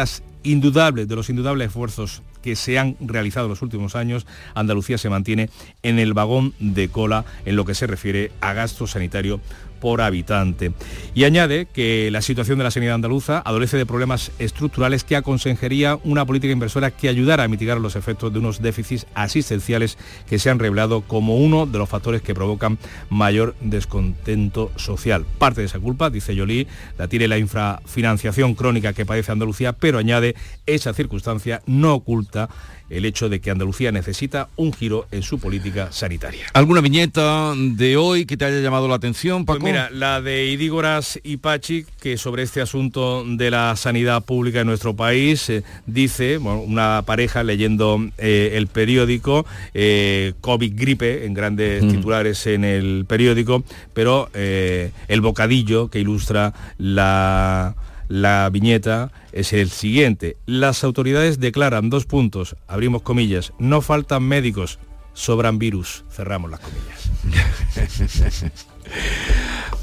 [1.07, 5.49] de los indudables esfuerzos que se han realizado en los últimos años, Andalucía se mantiene
[5.83, 9.39] en el vagón de cola en lo que se refiere a gasto sanitario
[9.81, 10.71] por habitante.
[11.13, 15.99] Y añade que la situación de la sanidad andaluza adolece de problemas estructurales que aconsejaría
[16.05, 19.97] una política inversora que ayudara a mitigar los efectos de unos déficits asistenciales
[20.29, 22.77] que se han revelado como uno de los factores que provocan
[23.09, 25.25] mayor descontento social.
[25.37, 26.67] Parte de esa culpa, dice Yolí,
[26.97, 32.49] la tiene la infrafinanciación crónica que padece Andalucía, pero añade esa circunstancia no oculta
[32.91, 36.45] el hecho de que Andalucía necesita un giro en su política sanitaria.
[36.53, 39.59] ¿Alguna viñeta de hoy que te haya llamado la atención, Paco?
[39.59, 44.61] Pues mira, la de Idígoras y Pachi, que sobre este asunto de la sanidad pública
[44.61, 51.33] en nuestro país, eh, dice, una pareja leyendo eh, el periódico, eh, COVID gripe, en
[51.33, 57.75] grandes titulares en el periódico, pero el bocadillo que ilustra la
[58.11, 60.35] la viñeta es el siguiente.
[60.45, 64.79] Las autoridades declaran dos puntos, abrimos comillas, no faltan médicos,
[65.13, 68.51] sobran virus, cerramos las comillas.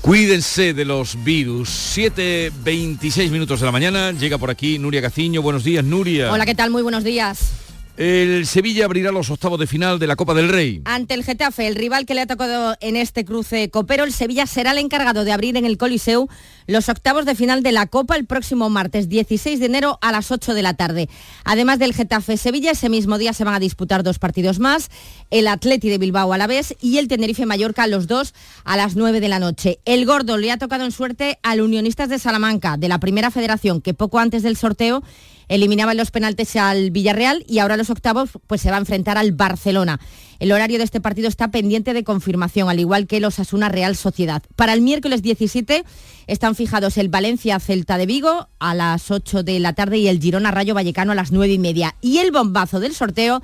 [0.03, 1.97] Cuídense de los virus.
[1.97, 4.13] 7.26 minutos de la mañana.
[4.13, 5.41] Llega por aquí Nuria Gaciño.
[5.41, 6.31] Buenos días, Nuria.
[6.31, 6.71] Hola, ¿qué tal?
[6.71, 7.68] Muy buenos días.
[7.99, 10.83] El Sevilla abrirá los octavos de final de la Copa del Rey.
[10.85, 14.47] Ante el Getafe, el rival que le ha tocado en este cruce copero, el Sevilla
[14.47, 16.29] será el encargado de abrir en el Coliseu
[16.69, 20.31] los octavos de final de la Copa el próximo martes 16 de enero a las
[20.31, 21.09] 8 de la tarde.
[21.43, 24.91] Además del Getafe Sevilla, ese mismo día se van a disputar dos partidos más,
[25.31, 28.33] el Atleti de Bilbao a la vez y el Tenerife Mallorca, los dos
[28.63, 29.81] a las 9 de la noche.
[29.85, 33.81] El Gordo le ha tocado en suerte al Unionistas de Salamanca, de la Primera Federación,
[33.81, 35.03] que poco antes del sorteo
[35.49, 39.33] eliminaban los penaltes al Villarreal y ahora los octavos pues se va a enfrentar al
[39.33, 40.01] Barcelona.
[40.39, 43.97] El horario de este partido está pendiente de confirmación, al igual que los Asuna Real
[43.97, 44.43] Sociedad.
[44.55, 45.85] Para el miércoles 17
[46.29, 50.21] están fijados el Valencia Celta de Vigo a las 8 de la tarde y el
[50.21, 51.97] Girona Rayo Vallecano a las 9 y media.
[52.01, 53.43] Y el bombazo del sorteo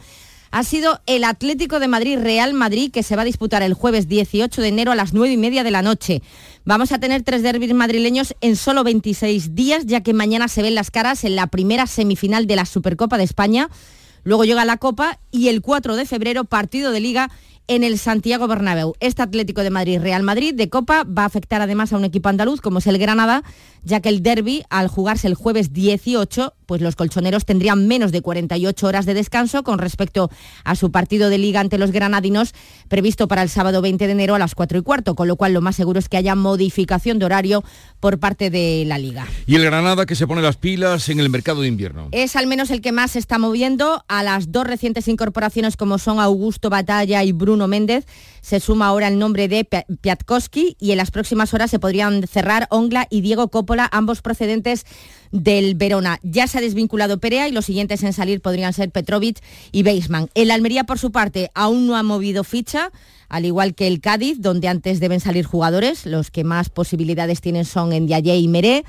[0.54, 4.06] ha sido el Atlético de Madrid Real Madrid que se va a disputar el jueves
[4.06, 6.22] 18 de enero a las 9 y media de la noche.
[6.64, 10.76] Vamos a tener tres derbis madrileños en solo 26 días, ya que mañana se ven
[10.76, 13.68] las caras en la primera semifinal de la Supercopa de España.
[14.22, 17.32] Luego llega la Copa y el 4 de febrero partido de liga
[17.66, 18.94] en el Santiago Bernabéu.
[19.00, 22.28] Este Atlético de Madrid Real Madrid de Copa va a afectar además a un equipo
[22.28, 23.42] andaluz como es el Granada,
[23.84, 28.22] ya que el derby al jugarse el jueves 18 pues los colchoneros tendrían menos de
[28.22, 30.30] 48 horas de descanso con respecto
[30.64, 32.54] a su partido de liga ante los granadinos
[32.88, 35.52] previsto para el sábado 20 de enero a las 4 y cuarto, con lo cual
[35.52, 37.64] lo más seguro es que haya modificación de horario
[38.00, 39.26] por parte de la liga.
[39.46, 42.08] ¿Y el Granada que se pone las pilas en el mercado de invierno?
[42.12, 45.98] Es al menos el que más se está moviendo a las dos recientes incorporaciones como
[45.98, 48.06] son Augusto Batalla y Bruno Méndez.
[48.40, 52.66] Se suma ahora el nombre de Piatkowski y en las próximas horas se podrían cerrar
[52.70, 53.48] Ongla y Diego
[53.92, 54.84] Ambos procedentes
[55.32, 56.20] del Verona.
[56.22, 60.30] Ya se ha desvinculado Perea y los siguientes en salir podrían ser Petrovic y Beisman.
[60.34, 62.92] El Almería, por su parte, aún no ha movido ficha
[63.28, 66.06] al igual que el Cádiz, donde antes deben salir jugadores.
[66.06, 68.84] Los que más posibilidades tienen son Ndiaye y Meré.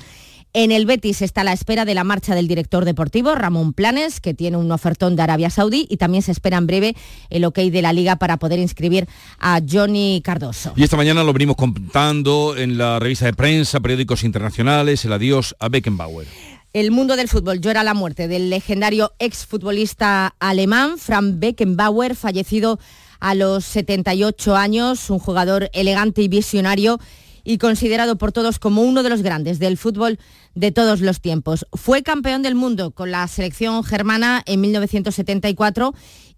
[0.57, 4.33] En el Betis está la espera de la marcha del director deportivo, Ramón Planes, que
[4.33, 6.95] tiene un ofertón de Arabia Saudí y también se espera en breve
[7.29, 9.05] el ok de la liga para poder inscribir
[9.37, 10.71] a Johnny Cardoso.
[10.77, 15.57] Y esta mañana lo venimos contando en la revista de prensa, periódicos internacionales, el adiós
[15.59, 16.25] a Beckenbauer.
[16.71, 22.79] El mundo del fútbol llora la muerte del legendario exfutbolista alemán Frank Beckenbauer, fallecido
[23.19, 26.97] a los 78 años, un jugador elegante y visionario
[27.45, 30.19] y considerado por todos como uno de los grandes del fútbol
[30.55, 31.65] de todos los tiempos.
[31.71, 35.93] Fue campeón del mundo con la selección germana en 1974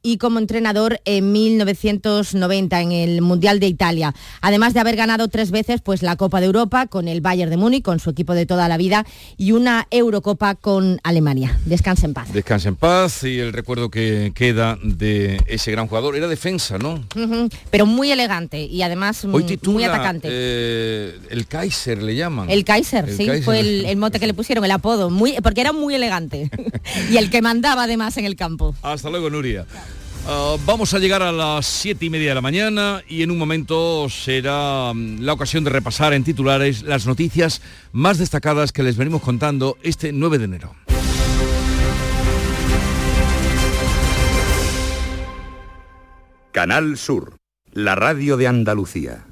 [0.07, 4.15] y como entrenador en 1990 en el Mundial de Italia.
[4.39, 7.57] Además de haber ganado tres veces pues, la Copa de Europa con el Bayern de
[7.57, 11.59] Múnich, con su equipo de toda la vida, y una Eurocopa con Alemania.
[11.65, 12.31] Descanse en paz.
[12.31, 16.15] Descanse en paz y el recuerdo que queda de ese gran jugador.
[16.15, 17.03] Era defensa, ¿no?
[17.69, 20.29] Pero muy elegante y además muy atacante.
[20.31, 22.49] Eh, el Kaiser le llaman.
[22.49, 25.95] El Kaiser, sí, fue el, mote que le pusieron, el apodo, muy, porque era muy
[25.95, 26.49] elegante.
[27.11, 28.73] y el que mandaba además en el campo.
[28.81, 29.65] Hasta luego, Nuria.
[30.29, 33.37] Ah, vamos a llegar a las siete y media de la mañana y en un
[33.37, 37.61] momento será mm, la ocasión de repasar en titulares las noticias
[37.93, 40.75] más destacadas que les venimos contando este 9 de enero.
[46.51, 47.37] Canal Sur,
[47.71, 49.26] la radio de Andalucía.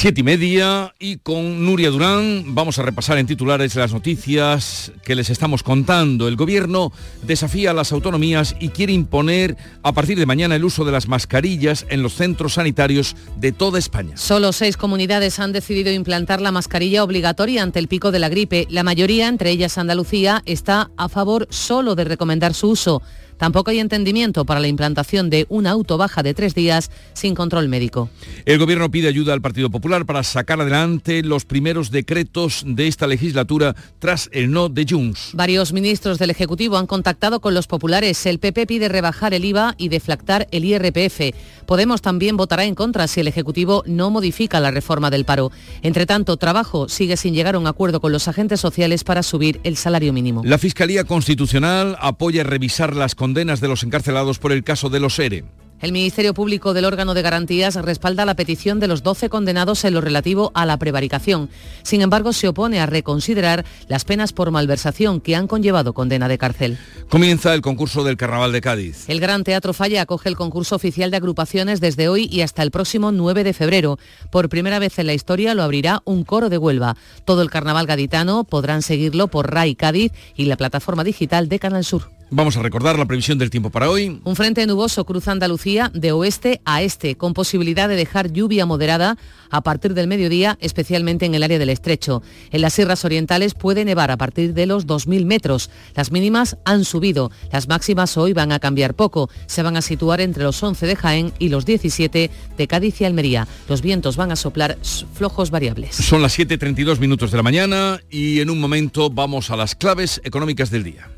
[0.00, 5.16] Siete y media y con Nuria Durán vamos a repasar en titulares las noticias que
[5.16, 6.28] les estamos contando.
[6.28, 6.92] El gobierno
[7.24, 11.08] desafía a las autonomías y quiere imponer a partir de mañana el uso de las
[11.08, 14.16] mascarillas en los centros sanitarios de toda España.
[14.16, 18.68] Solo seis comunidades han decidido implantar la mascarilla obligatoria ante el pico de la gripe.
[18.70, 23.02] La mayoría, entre ellas Andalucía, está a favor solo de recomendar su uso.
[23.38, 28.10] Tampoco hay entendimiento para la implantación de una autobaja de tres días sin control médico.
[28.44, 33.06] El Gobierno pide ayuda al Partido Popular para sacar adelante los primeros decretos de esta
[33.06, 35.30] legislatura tras el no de Junts.
[35.34, 38.26] Varios ministros del Ejecutivo han contactado con los populares.
[38.26, 41.34] El PP pide rebajar el IVA y deflactar el IRPF.
[41.68, 45.52] Podemos también votará en contra si el Ejecutivo no modifica la reforma del paro.
[45.82, 49.60] Entre tanto, Trabajo sigue sin llegar a un acuerdo con los agentes sociales para subir
[49.64, 50.40] el salario mínimo.
[50.46, 55.18] La Fiscalía Constitucional apoya revisar las condenas de los encarcelados por el caso de los
[55.18, 55.44] ERE.
[55.80, 59.94] El Ministerio Público del órgano de garantías respalda la petición de los 12 condenados en
[59.94, 61.50] lo relativo a la prevaricación.
[61.84, 66.36] Sin embargo, se opone a reconsiderar las penas por malversación que han conllevado condena de
[66.36, 66.78] cárcel.
[67.08, 69.08] Comienza el concurso del Carnaval de Cádiz.
[69.08, 72.72] El Gran Teatro Falla acoge el concurso oficial de agrupaciones desde hoy y hasta el
[72.72, 73.98] próximo 9 de febrero.
[74.30, 76.96] Por primera vez en la historia lo abrirá un coro de Huelva.
[77.24, 81.84] Todo el Carnaval gaditano podrán seguirlo por RAI Cádiz y la plataforma digital de Canal
[81.84, 82.17] Sur.
[82.30, 84.20] Vamos a recordar la previsión del tiempo para hoy.
[84.22, 89.16] Un frente nuboso cruza Andalucía de oeste a este, con posibilidad de dejar lluvia moderada
[89.50, 92.22] a partir del mediodía, especialmente en el área del estrecho.
[92.50, 95.70] En las sierras orientales puede nevar a partir de los 2.000 metros.
[95.94, 97.30] Las mínimas han subido.
[97.50, 99.30] Las máximas hoy van a cambiar poco.
[99.46, 103.06] Se van a situar entre los 11 de Jaén y los 17 de Cádiz y
[103.06, 103.48] Almería.
[103.70, 104.76] Los vientos van a soplar
[105.14, 105.96] flojos variables.
[105.96, 110.20] Son las 7.32 minutos de la mañana y en un momento vamos a las claves
[110.24, 111.17] económicas del día.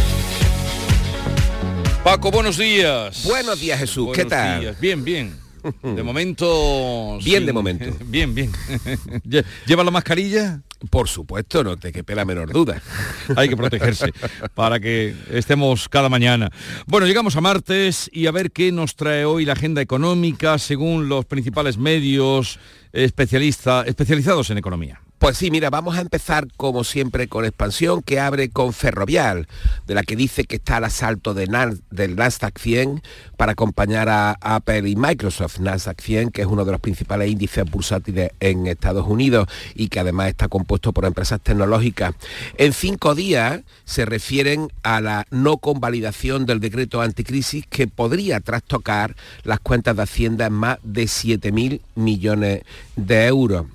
[2.03, 3.23] Paco, buenos días.
[3.25, 4.09] Buenos días, Jesús.
[4.13, 4.75] ¿Qué tal?
[4.81, 5.35] Bien, bien.
[5.83, 7.19] De momento...
[7.23, 7.85] Bien de momento.
[8.05, 8.51] Bien, bien.
[9.67, 10.61] ¿Lleva la mascarilla?
[10.89, 12.81] Por supuesto, no te quepe la menor duda.
[13.35, 14.11] Hay que protegerse
[14.55, 16.49] para que estemos cada mañana.
[16.87, 21.07] Bueno, llegamos a martes y a ver qué nos trae hoy la agenda económica según
[21.07, 22.57] los principales medios
[22.91, 24.99] especializados en economía.
[25.21, 29.47] Pues sí, mira, vamos a empezar como siempre con expansión que abre con Ferrovial,
[29.85, 31.45] de la que dice que está al asalto de
[31.91, 33.03] del Nasdaq 100
[33.37, 35.59] para acompañar a Apple y Microsoft.
[35.59, 39.99] Nasdaq 100, que es uno de los principales índices bursátiles en Estados Unidos y que
[39.99, 42.15] además está compuesto por empresas tecnológicas.
[42.57, 49.15] En cinco días se refieren a la no convalidación del decreto anticrisis que podría trastocar
[49.43, 52.63] las cuentas de Hacienda en más de 7.000 millones
[52.95, 53.67] de euros.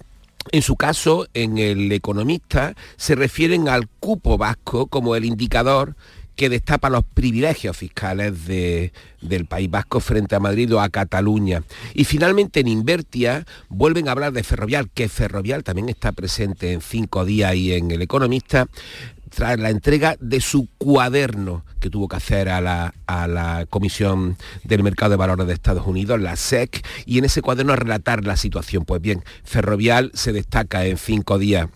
[0.52, 5.96] En su caso, en el economista, se refieren al cupo vasco como el indicador
[6.36, 11.62] que destapa los privilegios fiscales del País Vasco frente a Madrid o a Cataluña.
[11.94, 16.82] Y finalmente en Invertia vuelven a hablar de Ferrovial, que Ferrovial también está presente en
[16.82, 18.66] cinco días y en El Economista,
[19.30, 24.36] tras la entrega de su cuaderno que tuvo que hacer a la, a la Comisión
[24.64, 28.36] del Mercado de Valores de Estados Unidos, la SEC, y en ese cuaderno relatar la
[28.36, 28.84] situación.
[28.84, 31.68] Pues bien, Ferrovial se destaca en cinco días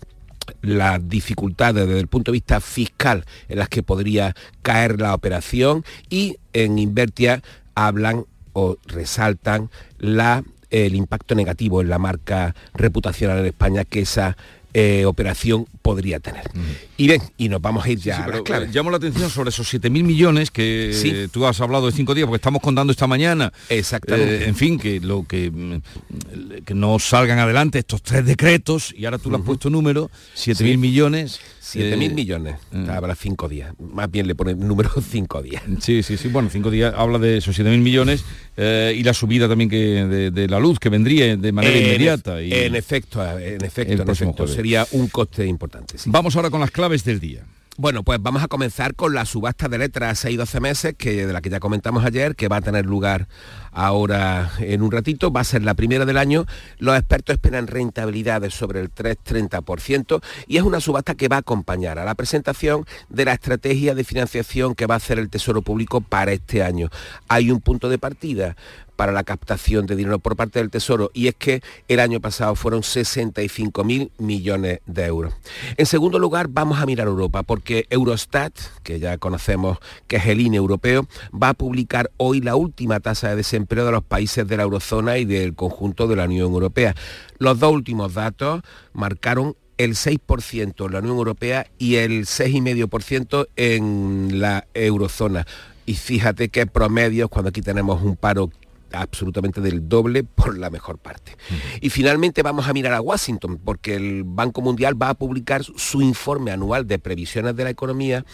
[0.61, 5.85] las dificultades desde el punto de vista fiscal en las que podría caer la operación
[6.09, 7.41] y en Invertia
[7.75, 14.35] hablan o resaltan la, el impacto negativo en la marca reputacional en España que esa
[14.73, 16.49] eh, operación podría tener.
[16.97, 18.69] Y bien, y nos vamos a ir ya Sí, a pero, las claves.
[18.69, 21.27] eh, llamo la atención sobre esos 7.000 millones que Sí.
[21.31, 23.51] tú has hablado de cinco días, porque estamos contando esta mañana.
[23.69, 24.45] Exactamente.
[24.45, 29.05] Eh, en fin, que lo que, mm, que no salgan adelante estos tres decretos, y
[29.05, 30.77] ahora tú le has puesto número, 7.000 Sí.
[30.77, 31.39] millones.
[31.61, 32.55] 7.000 eh, millones.
[32.89, 33.73] Habrá cinco días.
[33.79, 35.61] Más bien le pone número cinco días.
[35.79, 36.27] Sí, sí, sí.
[36.27, 38.25] Bueno, cinco días habla de esos 7.000 millones
[38.57, 41.83] eh, y la subida también que de, de la luz que vendría de manera En
[41.85, 42.41] inmediata.
[42.41, 44.33] y en efecto, en efecto, en efecto.
[44.37, 44.55] jueves.
[44.55, 45.97] Sería un coste importante.
[45.97, 46.09] sí.
[46.11, 47.43] Vamos ahora con las claves del día.
[47.81, 51.25] Bueno, pues vamos a comenzar con la subasta de letras 6 y 12 meses, que,
[51.25, 53.27] de la que ya comentamos ayer, que va a tener lugar
[53.71, 55.31] ahora en un ratito.
[55.31, 56.45] Va a ser la primera del año.
[56.77, 61.97] Los expertos esperan rentabilidades sobre el 3-30% y es una subasta que va a acompañar
[61.97, 66.01] a la presentación de la estrategia de financiación que va a hacer el Tesoro Público
[66.01, 66.89] para este año.
[67.29, 68.55] Hay un punto de partida
[68.95, 72.55] para la captación de dinero por parte del Tesoro y es que el año pasado
[72.55, 75.33] fueron 65.000 millones de euros.
[75.77, 80.41] En segundo lugar, vamos a mirar Europa porque Eurostat, que ya conocemos que es el
[80.41, 84.57] INE europeo, va a publicar hoy la última tasa de desempleo de los países de
[84.57, 86.95] la eurozona y del conjunto de la Unión Europea.
[87.37, 88.61] Los dos últimos datos
[88.93, 95.47] marcaron el 6% en la Unión Europea y el 6,5% en la eurozona.
[95.85, 98.51] Y fíjate qué promedios cuando aquí tenemos un paro
[98.93, 101.35] absolutamente del doble por la mejor parte.
[101.81, 106.01] Y finalmente vamos a mirar a Washington, porque el Banco Mundial va a publicar su
[106.01, 108.25] informe anual de previsiones de la economía,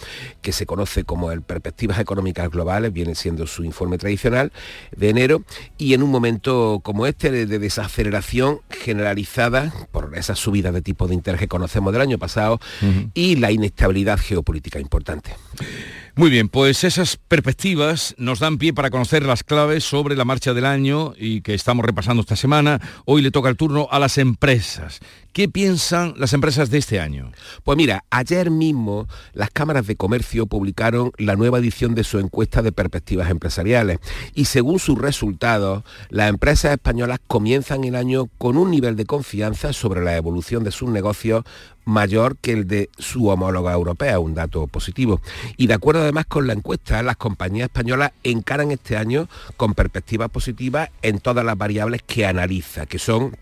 [0.41, 4.51] que se conoce como el Perspectivas Económicas Globales, viene siendo su informe tradicional
[4.95, 5.43] de enero,
[5.77, 11.07] y en un momento como este de, de desaceleración generalizada por esas subidas de tipo
[11.07, 12.59] de interés que conocemos del año pasado
[13.13, 15.31] y la inestabilidad geopolítica importante.
[16.17, 20.55] Muy bien, pues esas perspectivas nos dan pie para conocer las claves sobre la marcha
[20.55, 22.81] del año y que estamos repasando esta semana.
[23.05, 24.99] Hoy le toca el turno a las empresas.
[25.31, 27.31] ¿Qué piensan las empresas de este año?
[27.63, 32.63] Pues mira, ayer mismo las cámaras de comercio publicaron la nueva edición de su encuesta
[32.63, 33.99] de perspectivas empresariales
[34.33, 39.71] y según sus resultados, las empresas españolas comienzan el año con un nivel de confianza
[39.71, 41.43] sobre la evolución de sus negocios
[41.87, 45.21] mayor que el de su homóloga europea, un dato positivo.
[45.55, 50.29] Y de acuerdo además con la encuesta, las compañías españolas encaran este año con perspectivas
[50.29, 53.37] positivas en todas las variables que analiza, que son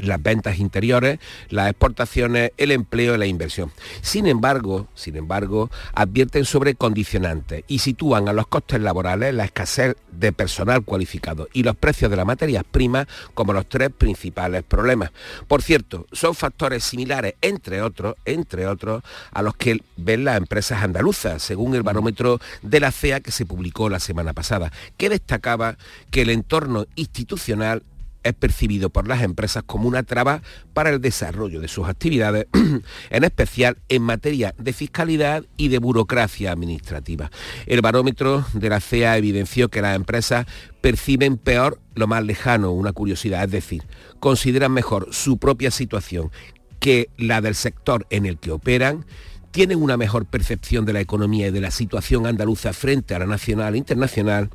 [0.00, 3.72] las ventas interiores, las exportaciones, el empleo y la inversión.
[4.02, 9.96] Sin embargo, sin embargo, advierten sobre condicionantes y sitúan a los costes laborales, la escasez
[10.12, 15.10] de personal cualificado y los precios de las materias primas como los tres principales problemas.
[15.48, 20.82] Por cierto, son factores similares, entre otros, entre otros, a los que ven las empresas
[20.82, 25.76] andaluzas, según el barómetro de la CEA que se publicó la semana pasada, que destacaba
[26.10, 27.82] que el entorno institucional
[28.22, 30.42] es percibido por las empresas como una traba
[30.72, 32.46] para el desarrollo de sus actividades,
[33.10, 37.30] en especial en materia de fiscalidad y de burocracia administrativa.
[37.66, 40.46] El barómetro de la CEA evidenció que las empresas
[40.80, 43.82] perciben peor lo más lejano, una curiosidad, es decir,
[44.18, 46.30] consideran mejor su propia situación
[46.78, 49.04] que la del sector en el que operan,
[49.50, 53.26] tienen una mejor percepción de la economía y de la situación andaluza frente a la
[53.26, 54.50] nacional e internacional,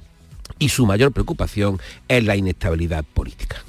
[0.59, 3.63] y su mayor preocupación es la inestabilidad política.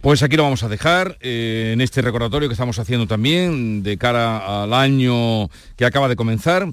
[0.00, 3.98] Pues aquí lo vamos a dejar eh, en este recordatorio que estamos haciendo también de
[3.98, 6.68] cara al año que acaba de comenzar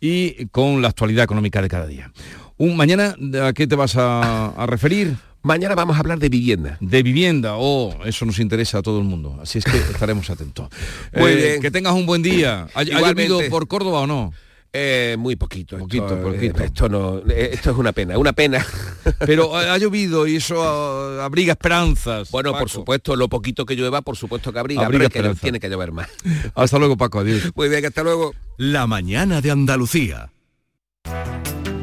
[0.00, 2.10] y con la actualidad económica de cada día.
[2.56, 5.16] Un, mañana, ¿a qué te vas a, a referir?
[5.42, 6.78] Mañana vamos a hablar de vivienda.
[6.80, 10.68] De vivienda, oh, eso nos interesa a todo el mundo, así es que estaremos atentos.
[11.14, 11.60] Muy Eh, bien.
[11.62, 12.68] Que tengas un buen día.
[12.74, 14.32] ¿Ha, ha llovido por Córdoba o no?
[14.72, 15.78] Eh, muy poquito.
[15.78, 16.62] Poquito, esto, poquito.
[16.62, 18.64] Esto, no, esto es una pena, una pena.
[19.20, 22.30] Pero ha, llovido y eso ah, abriga esperanzas.
[22.30, 25.40] Bueno, por supuesto, lo poquito que llueva, por supuesto que abriga, Abriga pero que esperanza.
[25.42, 26.08] tiene que llover más.
[26.54, 27.50] Hasta luego, Paco, adiós.
[27.54, 28.34] Muy bien, hasta luego.
[28.56, 30.30] La mañana de Andalucía.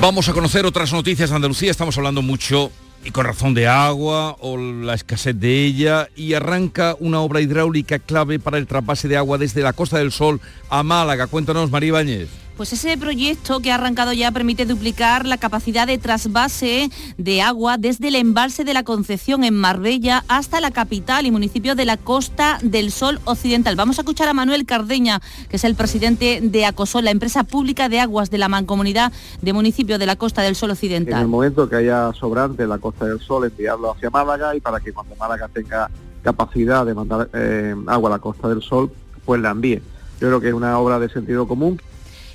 [0.00, 1.70] Vamos a conocer otras noticias de Andalucía.
[1.70, 2.72] Estamos hablando mucho
[3.04, 7.98] y con razón de agua o la escasez de ella y arranca una obra hidráulica
[7.98, 10.40] clave para el trapase de agua desde la Costa del Sol
[10.70, 11.26] a Málaga.
[11.26, 12.28] Cuéntanos, María Ibáñez.
[12.60, 17.78] Pues ese proyecto que ha arrancado ya permite duplicar la capacidad de trasvase de agua
[17.78, 21.96] desde el embalse de la Concepción en Marbella hasta la capital y municipio de la
[21.96, 23.76] Costa del Sol Occidental.
[23.76, 27.88] Vamos a escuchar a Manuel Cardeña, que es el presidente de Acosol, la empresa pública
[27.88, 31.14] de aguas de la Mancomunidad de municipio de la Costa del Sol Occidental.
[31.14, 34.80] En el momento que haya sobrante la Costa del Sol, enviarlo hacia Málaga y para
[34.80, 35.88] que cuando Málaga tenga
[36.22, 38.92] capacidad de mandar eh, agua a la Costa del Sol,
[39.24, 39.80] pues la envíe.
[40.20, 41.80] Yo creo que es una obra de sentido común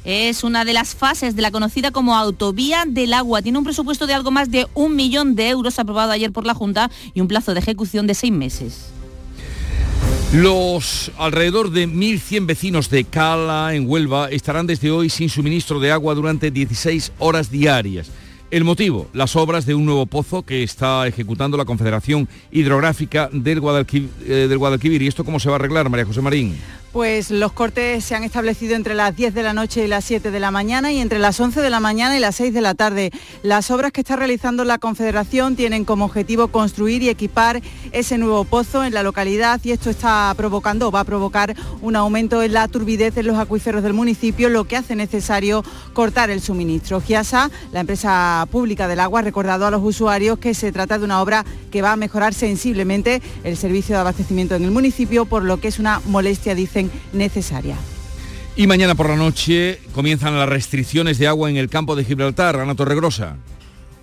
[0.06, 3.42] es una de las fases de la conocida como Autovía del Agua.
[3.42, 6.54] Tiene un presupuesto de algo más de un millón de euros aprobado ayer por la
[6.54, 8.92] Junta y un plazo de ejecución de seis meses.
[10.34, 15.92] Los alrededor de 1.100 vecinos de Cala, en Huelva, estarán desde hoy sin suministro de
[15.92, 18.12] agua durante 16 horas diarias.
[18.52, 23.60] El motivo, las obras de un nuevo pozo que está ejecutando la Confederación Hidrográfica del
[23.60, 24.10] Guadalquivir.
[24.26, 25.02] Eh, del Guadalquivir.
[25.02, 26.56] ¿Y esto cómo se va a arreglar, María José Marín?
[26.96, 30.32] Pues los cortes se han establecido entre las 10 de la noche y las 7
[30.32, 32.74] de la mañana y entre las 11 de la mañana y las 6 de la
[32.74, 33.12] tarde.
[33.44, 38.46] Las obras que está realizando la Confederación tienen como objetivo construir y equipar ese nuevo
[38.46, 42.70] pozo en la localidad y esto está provocando, va a provocar un aumento en la
[42.70, 47.02] turbidez en los acuíferos del municipio, lo que hace necesario cortar el suministro.
[47.02, 51.04] Giasa, la empresa pública del agua, ha recordado a los usuarios que se trata de
[51.04, 55.44] una obra que va a mejorar sensiblemente el servicio de abastecimiento en el municipio, por
[55.44, 57.76] lo que es una molestia, dicen, necesaria.
[58.56, 62.56] Y mañana por la noche comienzan las restricciones de agua en el campo de Gibraltar,
[62.58, 63.38] Ana Torregrosa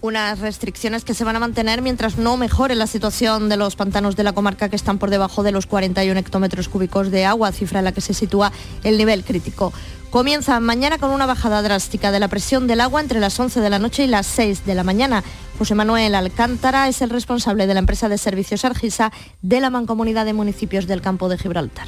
[0.03, 4.17] unas restricciones que se van a mantener mientras no mejore la situación de los pantanos
[4.17, 7.79] de la comarca que están por debajo de los 41 hectómetros cúbicos de agua, cifra
[7.79, 8.53] en la que se sitúa
[8.83, 9.73] el nivel crítico.
[10.11, 13.71] Comienza mañana con una bajada drástica de la presión del agua entre las 11 de
[13.71, 15.23] la noche y las 6 de la mañana.
[15.57, 20.27] José Manuel Alcántara es el responsable de la empresa de servicios Argisa de la Mancomunidad
[20.27, 21.87] de Municipios del Campo de Gibraltar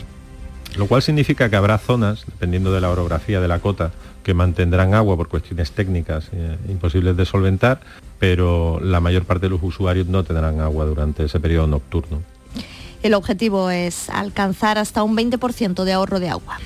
[0.77, 4.95] lo cual significa que habrá zonas, dependiendo de la orografía de la cota, que mantendrán
[4.95, 7.81] agua por cuestiones técnicas eh, imposibles de solventar,
[8.18, 12.22] pero la mayor parte de los usuarios no tendrán agua durante ese periodo nocturno.
[13.03, 16.59] El objetivo es alcanzar hasta un 20% de ahorro de agua.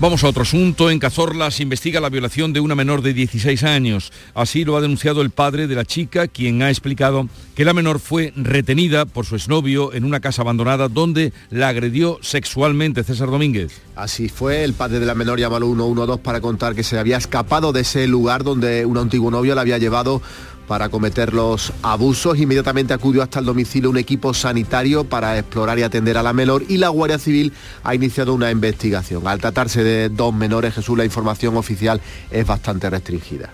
[0.00, 0.90] Vamos a otro asunto.
[0.90, 4.14] En Cazorla se investiga la violación de una menor de 16 años.
[4.32, 8.00] Así lo ha denunciado el padre de la chica, quien ha explicado que la menor
[8.00, 13.82] fue retenida por su exnovio en una casa abandonada donde la agredió sexualmente César Domínguez.
[13.94, 17.18] Así fue, el padre de la menor llamó al 112 para contar que se había
[17.18, 20.22] escapado de ese lugar donde un antiguo novio la había llevado
[20.70, 22.38] para cometer los abusos.
[22.38, 26.62] Inmediatamente acudió hasta el domicilio un equipo sanitario para explorar y atender a la menor
[26.68, 27.52] y la Guardia Civil
[27.82, 29.26] ha iniciado una investigación.
[29.26, 32.00] Al tratarse de dos menores, Jesús, la información oficial
[32.30, 33.52] es bastante restringida.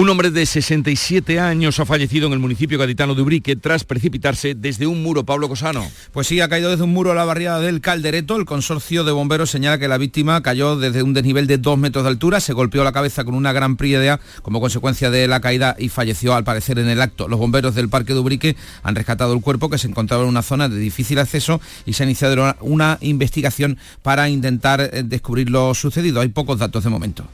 [0.00, 4.54] Un hombre de 67 años ha fallecido en el municipio gaditano de Ubrique tras precipitarse
[4.54, 5.26] desde un muro.
[5.26, 5.86] Pablo Cosano.
[6.12, 8.36] Pues sí, ha caído desde un muro a la barriada del Caldereto.
[8.36, 12.04] El consorcio de bomberos señala que la víctima cayó desde un desnivel de dos metros
[12.04, 15.76] de altura, se golpeó la cabeza con una gran priedea como consecuencia de la caída
[15.78, 17.28] y falleció al parecer en el acto.
[17.28, 20.40] Los bomberos del parque de Ubrique han rescatado el cuerpo que se encontraba en una
[20.40, 25.74] zona de difícil acceso y se ha iniciado una investigación para intentar eh, descubrir lo
[25.74, 26.22] sucedido.
[26.22, 27.26] Hay pocos datos de momento.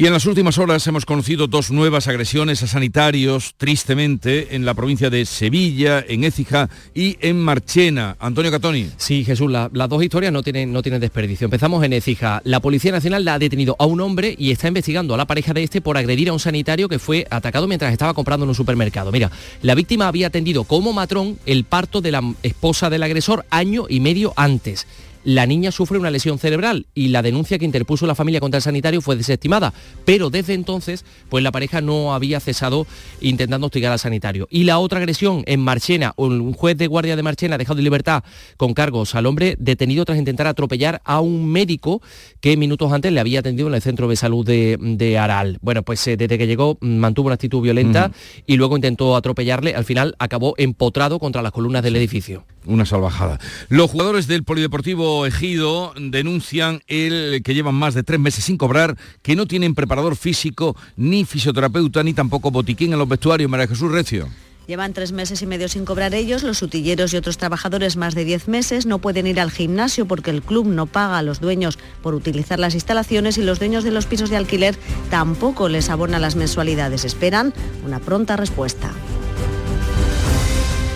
[0.00, 4.72] Y en las últimas horas hemos conocido dos nuevas agresiones a sanitarios, tristemente, en la
[4.72, 8.16] provincia de Sevilla, en Écija y en Marchena.
[8.18, 8.88] Antonio Catoni.
[8.96, 11.44] Sí, Jesús, las dos historias no tienen, no tienen desperdicio.
[11.44, 12.40] Empezamos en Écija.
[12.44, 15.52] La Policía Nacional la ha detenido a un hombre y está investigando a la pareja
[15.52, 18.54] de este por agredir a un sanitario que fue atacado mientras estaba comprando en un
[18.54, 19.12] supermercado.
[19.12, 19.30] Mira,
[19.60, 24.00] la víctima había atendido como matrón el parto de la esposa del agresor año y
[24.00, 24.86] medio antes.
[25.24, 28.62] La niña sufre una lesión cerebral y la denuncia que interpuso la familia contra el
[28.62, 29.74] sanitario fue desestimada,
[30.06, 32.86] pero desde entonces pues la pareja no había cesado
[33.20, 34.48] intentando hostigar al sanitario.
[34.50, 37.84] Y la otra agresión en Marchena, un juez de guardia de Marchena ha dejado en
[37.84, 38.24] libertad
[38.56, 42.00] con cargos al hombre detenido tras intentar atropellar a un médico
[42.40, 45.58] que minutos antes le había atendido en el centro de salud de, de Aral.
[45.60, 48.10] Bueno, pues eh, desde que llegó mm, mantuvo una actitud violenta
[48.46, 52.44] y luego intentó atropellarle, al final acabó empotrado contra las columnas del edificio.
[52.66, 53.38] Una salvajada.
[53.68, 58.96] Los jugadores del Polideportivo Ejido denuncian el que llevan más de tres meses sin cobrar,
[59.22, 63.50] que no tienen preparador físico, ni fisioterapeuta, ni tampoco botiquín en los vestuarios.
[63.50, 64.28] María Jesús Recio.
[64.66, 68.24] Llevan tres meses y medio sin cobrar ellos, los utilleros y otros trabajadores más de
[68.24, 71.76] diez meses no pueden ir al gimnasio porque el club no paga a los dueños
[72.02, 74.76] por utilizar las instalaciones y los dueños de los pisos de alquiler
[75.10, 77.04] tampoco les abona las mensualidades.
[77.04, 77.52] Esperan
[77.84, 78.92] una pronta respuesta.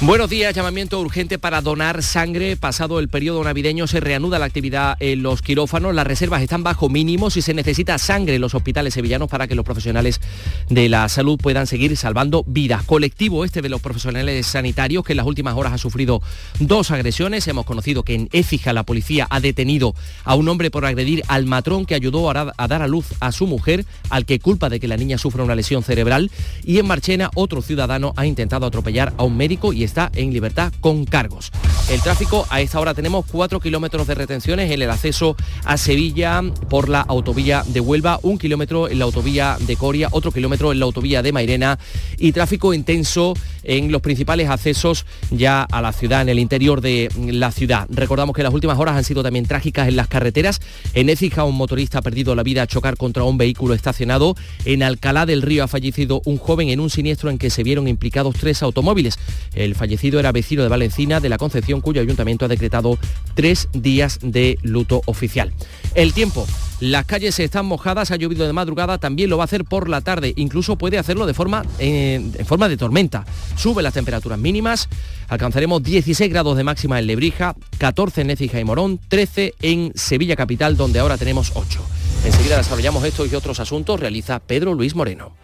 [0.00, 2.56] Buenos días, llamamiento urgente para donar sangre.
[2.56, 5.94] Pasado el periodo navideño se reanuda la actividad en los quirófanos.
[5.94, 9.54] Las reservas están bajo mínimos y se necesita sangre en los hospitales sevillanos para que
[9.54, 10.20] los profesionales
[10.68, 12.82] de la salud puedan seguir salvando vidas.
[12.82, 16.20] Colectivo este de los profesionales sanitarios que en las últimas horas ha sufrido
[16.58, 17.46] dos agresiones.
[17.46, 21.46] Hemos conocido que en Écija la policía ha detenido a un hombre por agredir al
[21.46, 24.88] matrón que ayudó a dar a luz a su mujer, al que culpa de que
[24.88, 26.32] la niña sufra una lesión cerebral.
[26.64, 30.72] Y en Marchena otro ciudadano ha intentado atropellar a un médico y está en libertad
[30.80, 31.50] con cargos.
[31.90, 36.42] El tráfico, a esta hora tenemos 4 kilómetros de retenciones en el acceso a Sevilla
[36.68, 40.78] por la autovía de Huelva, un kilómetro en la autovía de Coria, otro kilómetro en
[40.78, 41.78] la autovía de Mairena
[42.18, 47.10] y tráfico intenso en los principales accesos ya a la ciudad, en el interior de
[47.16, 47.86] la ciudad.
[47.90, 50.60] Recordamos que las últimas horas han sido también trágicas en las carreteras.
[50.94, 54.34] En Écija un motorista ha perdido la vida a chocar contra un vehículo estacionado.
[54.64, 57.88] En Alcalá del Río ha fallecido un joven en un siniestro en que se vieron
[57.88, 59.18] implicados tres automóviles.
[59.54, 62.98] El fallecido era vecino de Valencina de la Concepción, cuyo ayuntamiento ha decretado
[63.34, 65.52] tres días de luto oficial.
[65.94, 66.46] El tiempo.
[66.80, 70.00] Las calles están mojadas, ha llovido de madrugada, también lo va a hacer por la
[70.00, 73.24] tarde, incluso puede hacerlo de forma, eh, en forma de tormenta.
[73.56, 74.88] Sube las temperaturas mínimas,
[75.28, 80.36] alcanzaremos 16 grados de máxima en Lebrija, 14 en Écija y Morón, 13 en Sevilla
[80.36, 81.80] Capital, donde ahora tenemos 8.
[82.26, 85.43] Enseguida desarrollamos estos y otros asuntos, realiza Pedro Luis Moreno.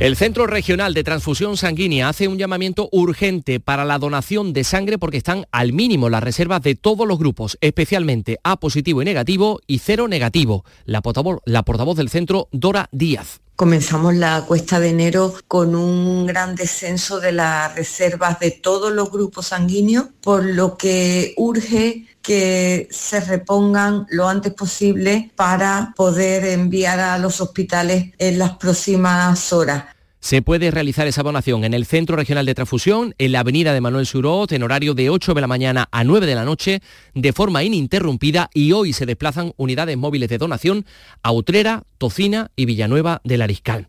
[0.00, 4.96] El Centro Regional de Transfusión Sanguínea hace un llamamiento urgente para la donación de sangre
[4.96, 9.60] porque están al mínimo las reservas de todos los grupos, especialmente A positivo y negativo
[9.66, 10.64] y cero negativo.
[10.86, 13.42] La portavoz, del centro, Dora Díaz.
[13.60, 19.12] Comenzamos la cuesta de enero con un gran descenso de las reservas de todos los
[19.12, 27.00] grupos sanguíneos, por lo que urge que se repongan lo antes posible para poder enviar
[27.00, 29.84] a los hospitales en las próximas horas.
[30.20, 33.80] Se puede realizar esa donación en el Centro Regional de Transfusión, en la Avenida de
[33.80, 36.82] Manuel Surot, en horario de 8 de la mañana a 9 de la noche,
[37.14, 40.84] de forma ininterrumpida y hoy se desplazan unidades móviles de donación
[41.22, 43.88] a Utrera, Tocina y Villanueva del Ariscal.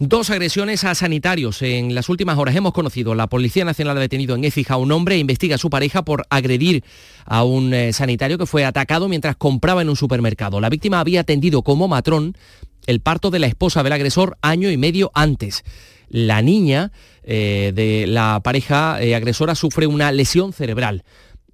[0.00, 1.62] Dos agresiones a sanitarios.
[1.62, 4.90] En las últimas horas hemos conocido, la Policía Nacional ha detenido en Écija a un
[4.90, 6.82] hombre e investiga a su pareja por agredir
[7.24, 10.60] a un eh, sanitario que fue atacado mientras compraba en un supermercado.
[10.60, 12.36] La víctima había atendido como matrón
[12.86, 15.64] el parto de la esposa del agresor año y medio antes.
[16.08, 21.04] La niña eh, de la pareja eh, agresora sufre una lesión cerebral.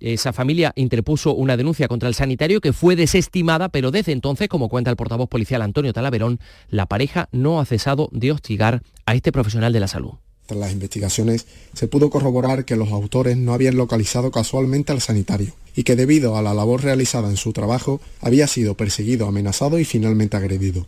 [0.00, 4.68] Esa familia interpuso una denuncia contra el sanitario que fue desestimada, pero desde entonces, como
[4.68, 9.32] cuenta el portavoz policial Antonio Talaverón, la pareja no ha cesado de hostigar a este
[9.32, 10.12] profesional de la salud.
[10.46, 15.52] Tras las investigaciones se pudo corroborar que los autores no habían localizado casualmente al sanitario
[15.74, 19.84] y que debido a la labor realizada en su trabajo había sido perseguido, amenazado y
[19.84, 20.86] finalmente agredido.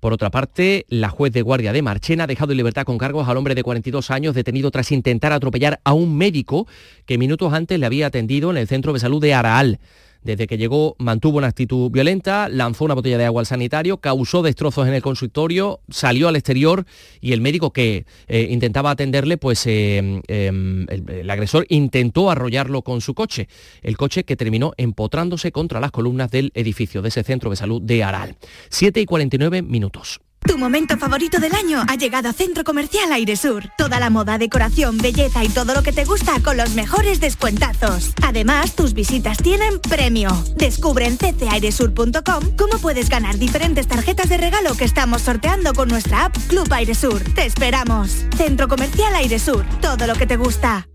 [0.00, 3.28] Por otra parte, la juez de guardia de Marchena ha dejado en libertad con cargos
[3.28, 6.66] al hombre de 42 años detenido tras intentar atropellar a un médico
[7.06, 9.78] que minutos antes le había atendido en el centro de salud de Araal.
[10.26, 14.42] Desde que llegó mantuvo una actitud violenta, lanzó una botella de agua al sanitario, causó
[14.42, 16.84] destrozos en el consultorio, salió al exterior
[17.20, 22.82] y el médico que eh, intentaba atenderle, pues eh, em, el, el agresor intentó arrollarlo
[22.82, 23.46] con su coche.
[23.82, 27.80] El coche que terminó empotrándose contra las columnas del edificio de ese centro de salud
[27.80, 28.34] de Aral.
[28.68, 30.20] 7 y 49 minutos.
[30.40, 33.70] Tu momento favorito del año ha llegado a Centro Comercial Airesur.
[33.76, 38.12] Toda la moda, decoración, belleza y todo lo que te gusta con los mejores descuentazos.
[38.22, 40.30] Además, tus visitas tienen premio.
[40.56, 46.26] Descubre en ccairesur.com cómo puedes ganar diferentes tarjetas de regalo que estamos sorteando con nuestra
[46.26, 47.22] app Club Airesur.
[47.34, 48.24] Te esperamos.
[48.36, 49.64] Centro Comercial Airesur.
[49.80, 50.88] Todo lo que te gusta.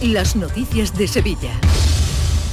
[0.00, 1.50] Las noticias de Sevilla.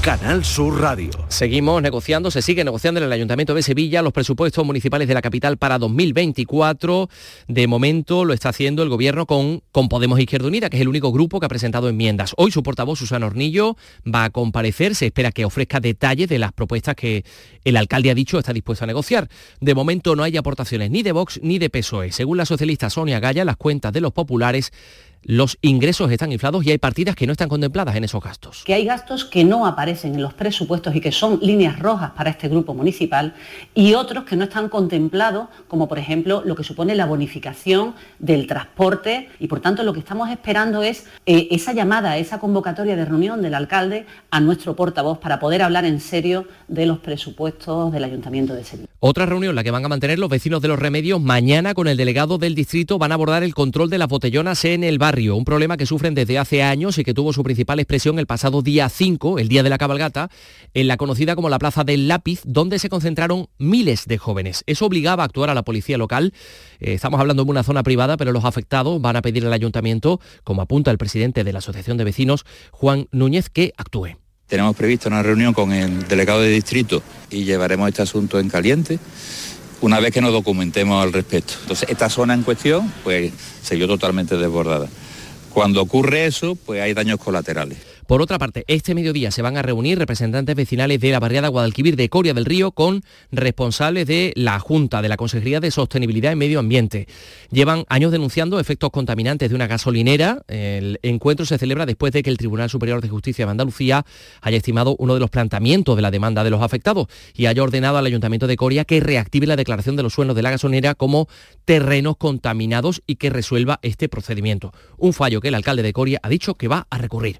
[0.05, 1.09] Canal Sur Radio.
[1.29, 5.21] Seguimos negociando, se sigue negociando en el Ayuntamiento de Sevilla los presupuestos municipales de la
[5.23, 7.09] capital para 2024.
[7.47, 10.89] De momento lo está haciendo el gobierno con, con Podemos Izquierda Unida, que es el
[10.89, 12.35] único grupo que ha presentado enmiendas.
[12.37, 14.93] Hoy su portavoz, Susana Hornillo, va a comparecer.
[14.93, 17.25] Se espera que ofrezca detalles de las propuestas que
[17.63, 19.27] el alcalde ha dicho está dispuesto a negociar.
[19.59, 22.11] De momento no hay aportaciones ni de Vox ni de PSOE.
[22.11, 24.71] Según la socialista Sonia Gaya, las cuentas de los populares
[25.25, 28.63] los ingresos están inflados y hay partidas que no están contempladas en esos gastos.
[28.63, 32.29] Que hay gastos que no aparecen en los presupuestos y que son líneas rojas para
[32.29, 33.33] este grupo municipal
[33.73, 38.45] y otros que no están contemplados, como por ejemplo lo que supone la bonificación del
[38.45, 43.05] transporte y por tanto lo que estamos esperando es eh, esa llamada, esa convocatoria de
[43.05, 48.03] reunión del alcalde a nuestro portavoz para poder hablar en serio de los presupuestos del
[48.03, 48.89] Ayuntamiento de Sevilla.
[48.99, 51.97] Otra reunión la que van a mantener los vecinos de los remedios mañana con el
[51.97, 55.45] delegado del distrito van a abordar el control de las botellonas en el barrio un
[55.45, 58.89] problema que sufren desde hace años y que tuvo su principal expresión el pasado día
[58.89, 60.29] 5, el día de la cabalgata,
[60.73, 64.63] en la conocida como la Plaza del Lápiz, donde se concentraron miles de jóvenes.
[64.67, 66.33] Eso obligaba a actuar a la policía local.
[66.81, 70.19] Eh, estamos hablando de una zona privada, pero los afectados van a pedir al ayuntamiento,
[70.43, 74.17] como apunta el presidente de la Asociación de Vecinos, Juan Núñez, que actúe.
[74.47, 77.01] Tenemos previsto una reunión con el delegado de distrito
[77.31, 78.99] y llevaremos este asunto en caliente
[79.81, 81.53] una vez que nos documentemos al respecto.
[81.61, 84.87] Entonces, esta zona en cuestión, pues, se vio totalmente desbordada.
[85.55, 87.77] Cuando ocurre eso, pues hay daños colaterales.
[88.07, 91.95] Por otra parte, este mediodía se van a reunir representantes vecinales de la barriada Guadalquivir
[91.95, 93.01] de Coria del Río con
[93.31, 97.07] responsables de la Junta de la Consejería de Sostenibilidad y Medio Ambiente.
[97.49, 100.43] Llevan años denunciando efectos contaminantes de una gasolinera.
[100.47, 104.05] El encuentro se celebra después de que el Tribunal Superior de Justicia de Andalucía
[104.41, 107.97] haya estimado uno de los planteamientos de la demanda de los afectados y haya ordenado
[107.97, 111.27] al Ayuntamiento de Coria que reactive la declaración de los suelos de la gasolinera como
[111.65, 114.73] terrenos contaminados y que resuelva este procedimiento.
[114.97, 117.39] Un fallo que el alcalde de Coria ha dicho que va a recurrir.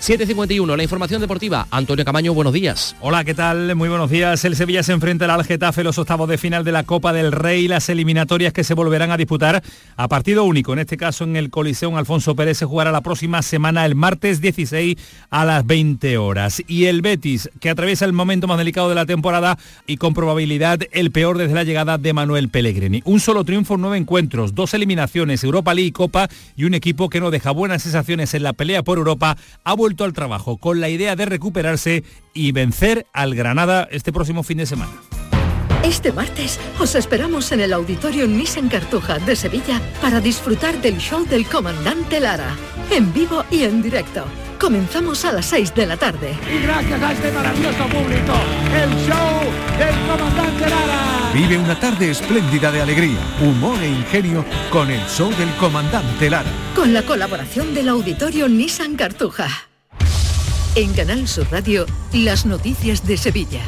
[0.00, 1.66] 7.51, la información deportiva.
[1.70, 2.96] Antonio Camaño, buenos días.
[3.02, 3.76] Hola, ¿qué tal?
[3.76, 4.42] Muy buenos días.
[4.46, 7.68] El Sevilla se enfrenta al Getafe los octavos de final de la Copa del Rey,
[7.68, 9.62] las eliminatorias que se volverán a disputar
[9.96, 10.72] a partido único.
[10.72, 14.40] En este caso en el Coliseo Alfonso Pérez se jugará la próxima semana, el martes
[14.40, 14.96] 16
[15.28, 16.62] a las 20 horas.
[16.66, 20.78] Y el Betis, que atraviesa el momento más delicado de la temporada y con probabilidad
[20.92, 23.02] el peor desde la llegada de Manuel Pellegrini.
[23.04, 27.20] Un solo triunfo, nueve encuentros, dos eliminaciones, Europa League y Copa y un equipo que
[27.20, 30.88] no deja buenas sensaciones en la pelea por Europa, ha vuelto al trabajo con la
[30.88, 34.92] idea de recuperarse y vencer al Granada este próximo fin de semana.
[35.82, 41.24] Este martes os esperamos en el Auditorio Nissan Cartuja de Sevilla para disfrutar del show
[41.24, 42.54] del comandante Lara,
[42.90, 44.24] en vivo y en directo.
[44.60, 46.36] Comenzamos a las 6 de la tarde.
[46.54, 48.34] Y gracias a este maravilloso público,
[48.74, 49.40] el show
[49.78, 51.30] del comandante Lara.
[51.32, 56.50] Vive una tarde espléndida de alegría, humor e ingenio con el show del comandante Lara.
[56.74, 59.69] Con la colaboración del Auditorio Nissan Cartuja.
[60.76, 63.60] En Canal Sur Radio, las noticias de Sevilla.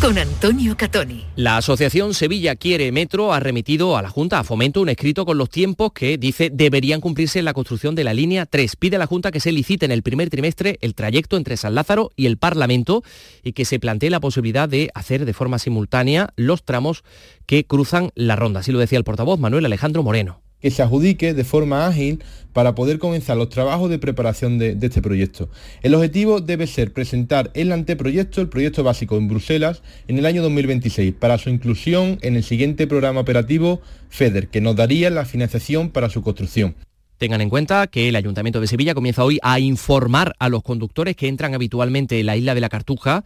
[0.00, 1.26] Con Antonio Catoni.
[1.36, 5.36] La Asociación Sevilla Quiere Metro ha remitido a la Junta a Fomento un escrito con
[5.36, 8.74] los tiempos que dice deberían cumplirse en la construcción de la línea 3.
[8.76, 11.74] Pide a la Junta que se licite en el primer trimestre el trayecto entre San
[11.74, 13.02] Lázaro y el Parlamento
[13.42, 17.04] y que se plantee la posibilidad de hacer de forma simultánea los tramos
[17.44, 18.60] que cruzan la ronda.
[18.60, 22.74] Así lo decía el portavoz Manuel Alejandro Moreno que se adjudique de forma ágil para
[22.74, 25.50] poder comenzar los trabajos de preparación de, este proyecto.
[25.82, 30.40] El objetivo debe ser presentar el anteproyecto, el proyecto básico en Bruselas, en el año
[30.40, 35.90] 2026, para su inclusión en el siguiente programa operativo FEDER, que nos daría la financiación
[35.90, 36.74] para su construcción.
[37.18, 41.14] Tengan en cuenta que el Ayuntamiento de Sevilla comienza hoy a informar a los conductores
[41.14, 43.22] que entran habitualmente en la isla de la Cartuja,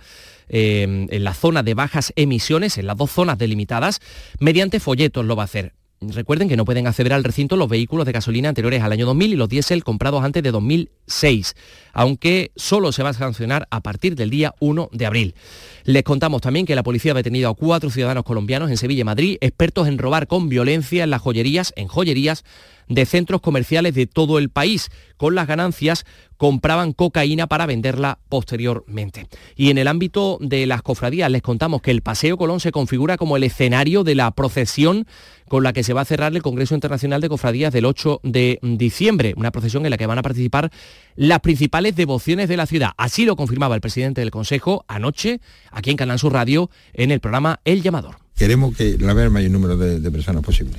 [0.48, 4.00] eh, en la zona de bajas emisiones, en las dos zonas delimitadas,
[4.40, 5.74] mediante folletos lo va a hacer.
[6.00, 9.32] Recuerden que no pueden acceder al recinto los vehículos de gasolina anteriores al año 2000
[9.32, 11.56] y los diésel comprados antes de 2006,
[11.92, 15.34] aunque solo se va a sancionar a partir del día 1 de abril.
[15.82, 19.04] Les contamos también que la policía ha detenido a cuatro ciudadanos colombianos en Sevilla y
[19.04, 22.44] Madrid, expertos en robar con violencia en las joyerías, en joyerías
[22.88, 24.90] de centros comerciales de todo el país.
[25.16, 26.04] Con las ganancias
[26.36, 29.26] compraban cocaína para venderla posteriormente.
[29.56, 33.16] Y en el ámbito de las cofradías les contamos que el Paseo Colón se configura
[33.16, 35.06] como el escenario de la procesión
[35.48, 38.58] con la que se va a cerrar el Congreso Internacional de Cofradías del 8 de
[38.62, 40.70] diciembre, una procesión en la que van a participar
[41.16, 42.90] las principales devociones de la ciudad.
[42.96, 45.40] Así lo confirmaba el presidente del Consejo anoche,
[45.72, 48.16] aquí en Canal Sur Radio, en el programa El Llamador.
[48.36, 50.78] Queremos que la mayor número de, de personas posible.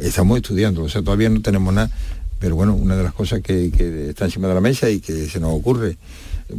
[0.00, 1.90] Estamos estudiando, o sea, todavía no tenemos nada,
[2.38, 5.26] pero bueno, una de las cosas que, que está encima de la mesa y que
[5.26, 5.96] se nos ocurre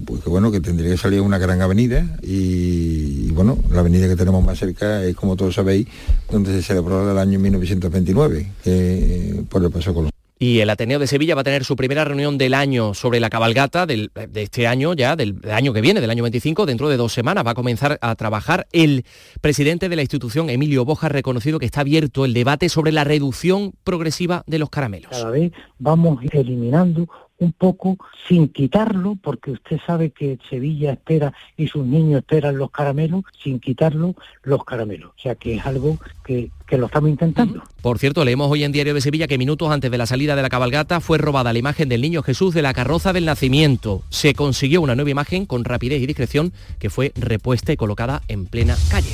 [0.05, 4.15] pues que bueno, que tendría que salir una gran avenida y, bueno, la avenida que
[4.15, 5.87] tenemos más cerca es como todos sabéis,
[6.29, 10.16] donde se celebró el año 1929, que, por el Paso Colón.
[10.39, 13.29] Y el Ateneo de Sevilla va a tener su primera reunión del año sobre la
[13.29, 16.97] cabalgata de este año ya, del, del, año que viene, del año 25, dentro de
[16.97, 17.45] dos semanas.
[17.45, 19.03] Va a comenzar a trabajar el
[19.41, 23.03] presidente de la institución, Emilio Boja, ha reconocido que está abierto el debate sobre la
[23.03, 25.11] reducción progresiva de los caramelos.
[25.11, 27.07] Cada vez vamos eliminando
[27.39, 32.71] un poco sin quitarlo, porque usted sabe que Sevilla espera y sus niños esperan los
[32.71, 35.11] caramelos, sin quitarlo los caramelos.
[35.17, 37.63] O sea que es algo que, que lo estamos intentando.
[37.81, 40.41] Por cierto, leemos hoy en Diario de Sevilla que minutos antes de la salida de
[40.41, 44.01] la cabalgata fue robada la imagen del niño Jesús de la carroza del nacimiento.
[44.09, 48.45] Se consiguió una nueva imagen con rapidez y discreción que fue repuesta y colocada en
[48.45, 49.13] plena calle.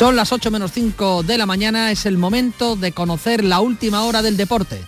[0.00, 4.04] Son las 8 menos 5 de la mañana, es el momento de conocer la última
[4.04, 4.80] hora del deporte.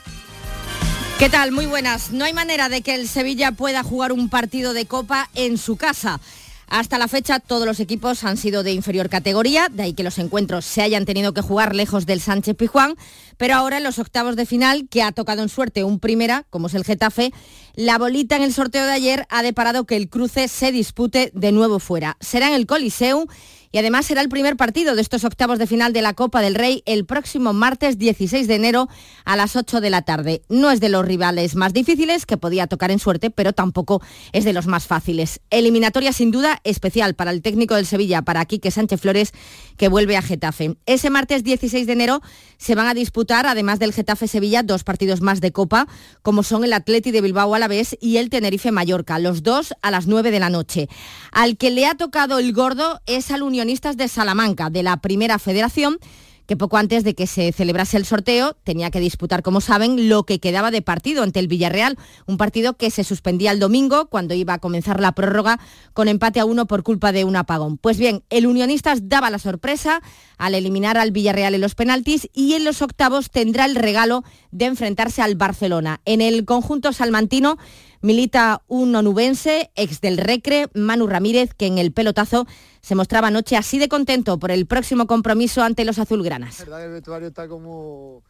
[1.19, 1.53] ¿Qué tal?
[1.53, 2.13] Muy buenas.
[2.13, 5.77] No hay manera de que el Sevilla pueda jugar un partido de Copa en su
[5.77, 6.19] casa.
[6.67, 10.19] Hasta la fecha todos los equipos han sido de inferior categoría, de ahí que los
[10.19, 12.95] encuentros se hayan tenido que jugar lejos del Sánchez Pijuán,
[13.37, 16.69] pero ahora en los octavos de final, que ha tocado en suerte un primera, como
[16.69, 17.35] es el Getafe,
[17.75, 21.53] la bolita en el sorteo de ayer ha deparado que el cruce se dispute de
[21.53, 22.17] nuevo fuera.
[22.21, 23.29] Será en el Coliseu
[23.73, 26.55] y además será el primer partido de estos octavos de final de la Copa del
[26.55, 28.89] Rey el próximo martes 16 de enero
[29.25, 30.43] a las 8 de la tarde.
[30.51, 34.03] No es de los rivales más difíciles que podía tocar en suerte, pero tampoco
[34.33, 35.41] es de los más fáciles.
[35.49, 39.33] Eliminatoria sin duda especial para el técnico del Sevilla, para Quique Sánchez Flores,
[39.79, 40.77] que vuelve a Getafe.
[40.85, 42.20] Ese martes 16 de enero
[42.59, 45.89] se van a disputar, además del Getafe Sevilla, dos partidos más de Copa,
[46.20, 49.75] como son el Atleti de Bilbao a la vez y el Tenerife Mallorca, los dos
[49.81, 50.89] a las 9 de la noche.
[51.33, 55.39] Al que le ha tocado el gordo es al Unión de Salamanca, de la Primera
[55.39, 55.99] Federación,
[56.47, 60.25] que poco antes de que se celebrase el sorteo tenía que disputar, como saben, lo
[60.25, 61.97] que quedaba de partido ante el Villarreal,
[62.27, 65.61] un partido que se suspendía el domingo cuando iba a comenzar la prórroga
[65.93, 67.79] con empate a uno por culpa de un apagón.
[67.79, 70.03] Pues bien, el Unionistas daba la sorpresa
[70.39, 74.65] al eliminar al Villarreal en los penaltis y en los octavos tendrá el regalo de
[74.65, 76.01] enfrentarse al Barcelona.
[76.05, 77.59] En el conjunto salmantino
[78.03, 82.47] milita un onubense, ex del Recre, Manu Ramírez, que en el pelotazo
[82.81, 86.59] se mostraba anoche así de contento por el próximo compromiso ante los azulgranas.
[86.61, 88.23] La verdad el vestuario está como,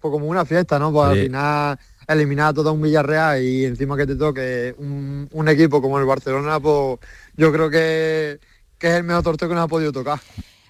[0.00, 0.92] pues como una fiesta, ¿no?
[0.92, 1.18] Pues sí.
[1.18, 5.80] al final eliminar a todo un Villarreal y encima que te toque un, un, equipo
[5.80, 6.98] como el Barcelona, pues
[7.36, 8.40] yo creo que,
[8.78, 10.20] que es el mejor torneo que nos ha podido tocar.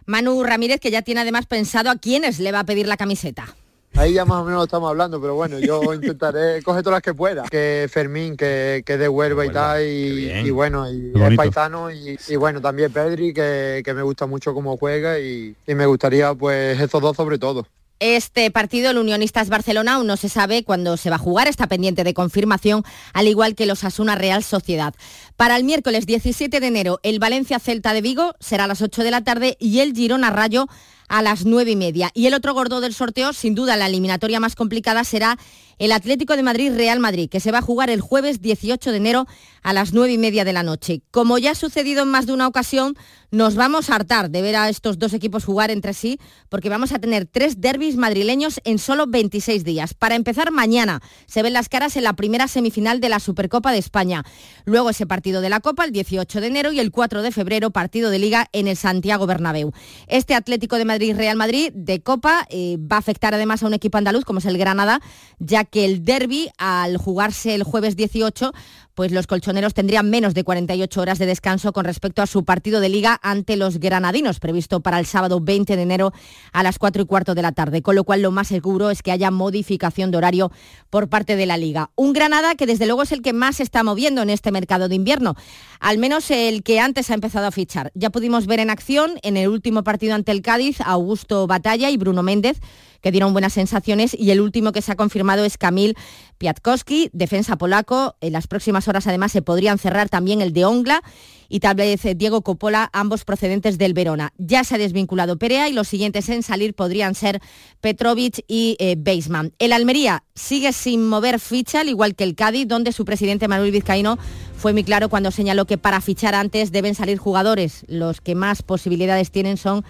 [0.07, 3.55] Manu Ramírez, que ya tiene además pensado a quiénes le va a pedir la camiseta.
[3.95, 7.03] Ahí ya más o menos lo estamos hablando, pero bueno, yo intentaré coger todas las
[7.03, 7.45] que pueda.
[7.45, 12.19] Que Fermín, que, que de Huelva y tal, y, y, bueno, y es paisano, y,
[12.29, 16.35] y, bueno, también Pedri, que, que, me gusta mucho cómo juega, y, y me gustaría
[16.35, 17.67] pues estos dos sobre todo.
[18.01, 21.67] Este partido, el Unionistas Barcelona, aún no se sabe cuándo se va a jugar, está
[21.67, 22.83] pendiente de confirmación,
[23.13, 24.95] al igual que los Asuna Real Sociedad.
[25.37, 29.05] Para el miércoles 17 de enero, el Valencia Celta de Vigo será a las 8
[29.05, 30.67] de la tarde y el Girona Rayo
[31.11, 32.11] a las 9 y media.
[32.15, 35.37] Y el otro gordo del sorteo, sin duda la eliminatoria más complicada, será
[35.81, 39.27] el Atlético de Madrid-Real Madrid, que se va a jugar el jueves 18 de enero
[39.63, 41.01] a las 9 y media de la noche.
[41.11, 42.97] Como ya ha sucedido en más de una ocasión,
[43.31, 46.19] nos vamos a hartar de ver a estos dos equipos jugar entre sí,
[46.49, 49.95] porque vamos a tener tres derbis madrileños en solo 26 días.
[49.95, 53.79] Para empezar, mañana se ven las caras en la primera semifinal de la Supercopa de
[53.79, 54.25] España.
[54.65, 57.71] Luego ese partido de la Copa el 18 de enero y el 4 de febrero
[57.71, 59.73] partido de Liga en el Santiago Bernabéu.
[60.09, 63.97] Este Atlético de Madrid-Real Madrid de Copa eh, va a afectar además a un equipo
[63.97, 65.01] andaluz como es el Granada,
[65.39, 68.53] ya que el derby, al jugarse el jueves 18,
[69.01, 72.81] pues los colchoneros tendrían menos de 48 horas de descanso con respecto a su partido
[72.81, 76.13] de liga ante los granadinos, previsto para el sábado 20 de enero
[76.53, 79.03] a las 4 y cuarto de la tarde, con lo cual lo más seguro es
[79.03, 80.53] que haya modificación de horario
[80.91, 81.89] por parte de la liga.
[81.97, 84.87] Un Granada que desde luego es el que más se está moviendo en este mercado
[84.91, 85.35] de invierno,
[85.79, 87.93] al menos el que antes ha empezado a fichar.
[87.95, 91.97] Ya pudimos ver en acción en el último partido ante el Cádiz Augusto Batalla y
[91.97, 92.61] Bruno Méndez
[93.01, 95.97] que dieron buenas sensaciones y el último que se ha confirmado es Kamil
[96.41, 98.17] Piatkowski, defensa polaco.
[98.23, 101.03] En las próximas horas además se podrían cerrar también el de Ongla
[101.51, 104.33] y tal vez eh, Diego Coppola, ambos procedentes del Verona.
[104.39, 107.43] Ya se ha desvinculado Perea y los siguientes en salir podrían ser
[107.83, 109.53] Petrovic y eh, Beisman.
[109.59, 113.73] El Almería sigue sin mover ficha, al igual que el Cádiz, donde su presidente Manuel
[113.73, 114.19] Vizcaíno
[114.57, 117.85] fue muy claro cuando señaló que para fichar antes deben salir jugadores.
[117.87, 119.85] Los que más posibilidades tienen son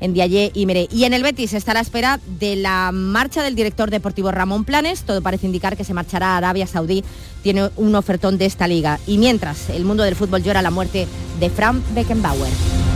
[0.00, 0.88] en Diallé y Mere.
[0.90, 4.64] Y en el Betis está a la espera de la marcha del director deportivo Ramón
[4.64, 5.02] Planes.
[5.02, 7.04] Todo parece indicar que se marchará a Arabia Saudí.
[7.42, 8.98] Tiene un ofertón de esta liga.
[9.06, 11.06] Y mientras el mundo del fútbol llora la muerte
[11.40, 12.95] de Frank Beckenbauer.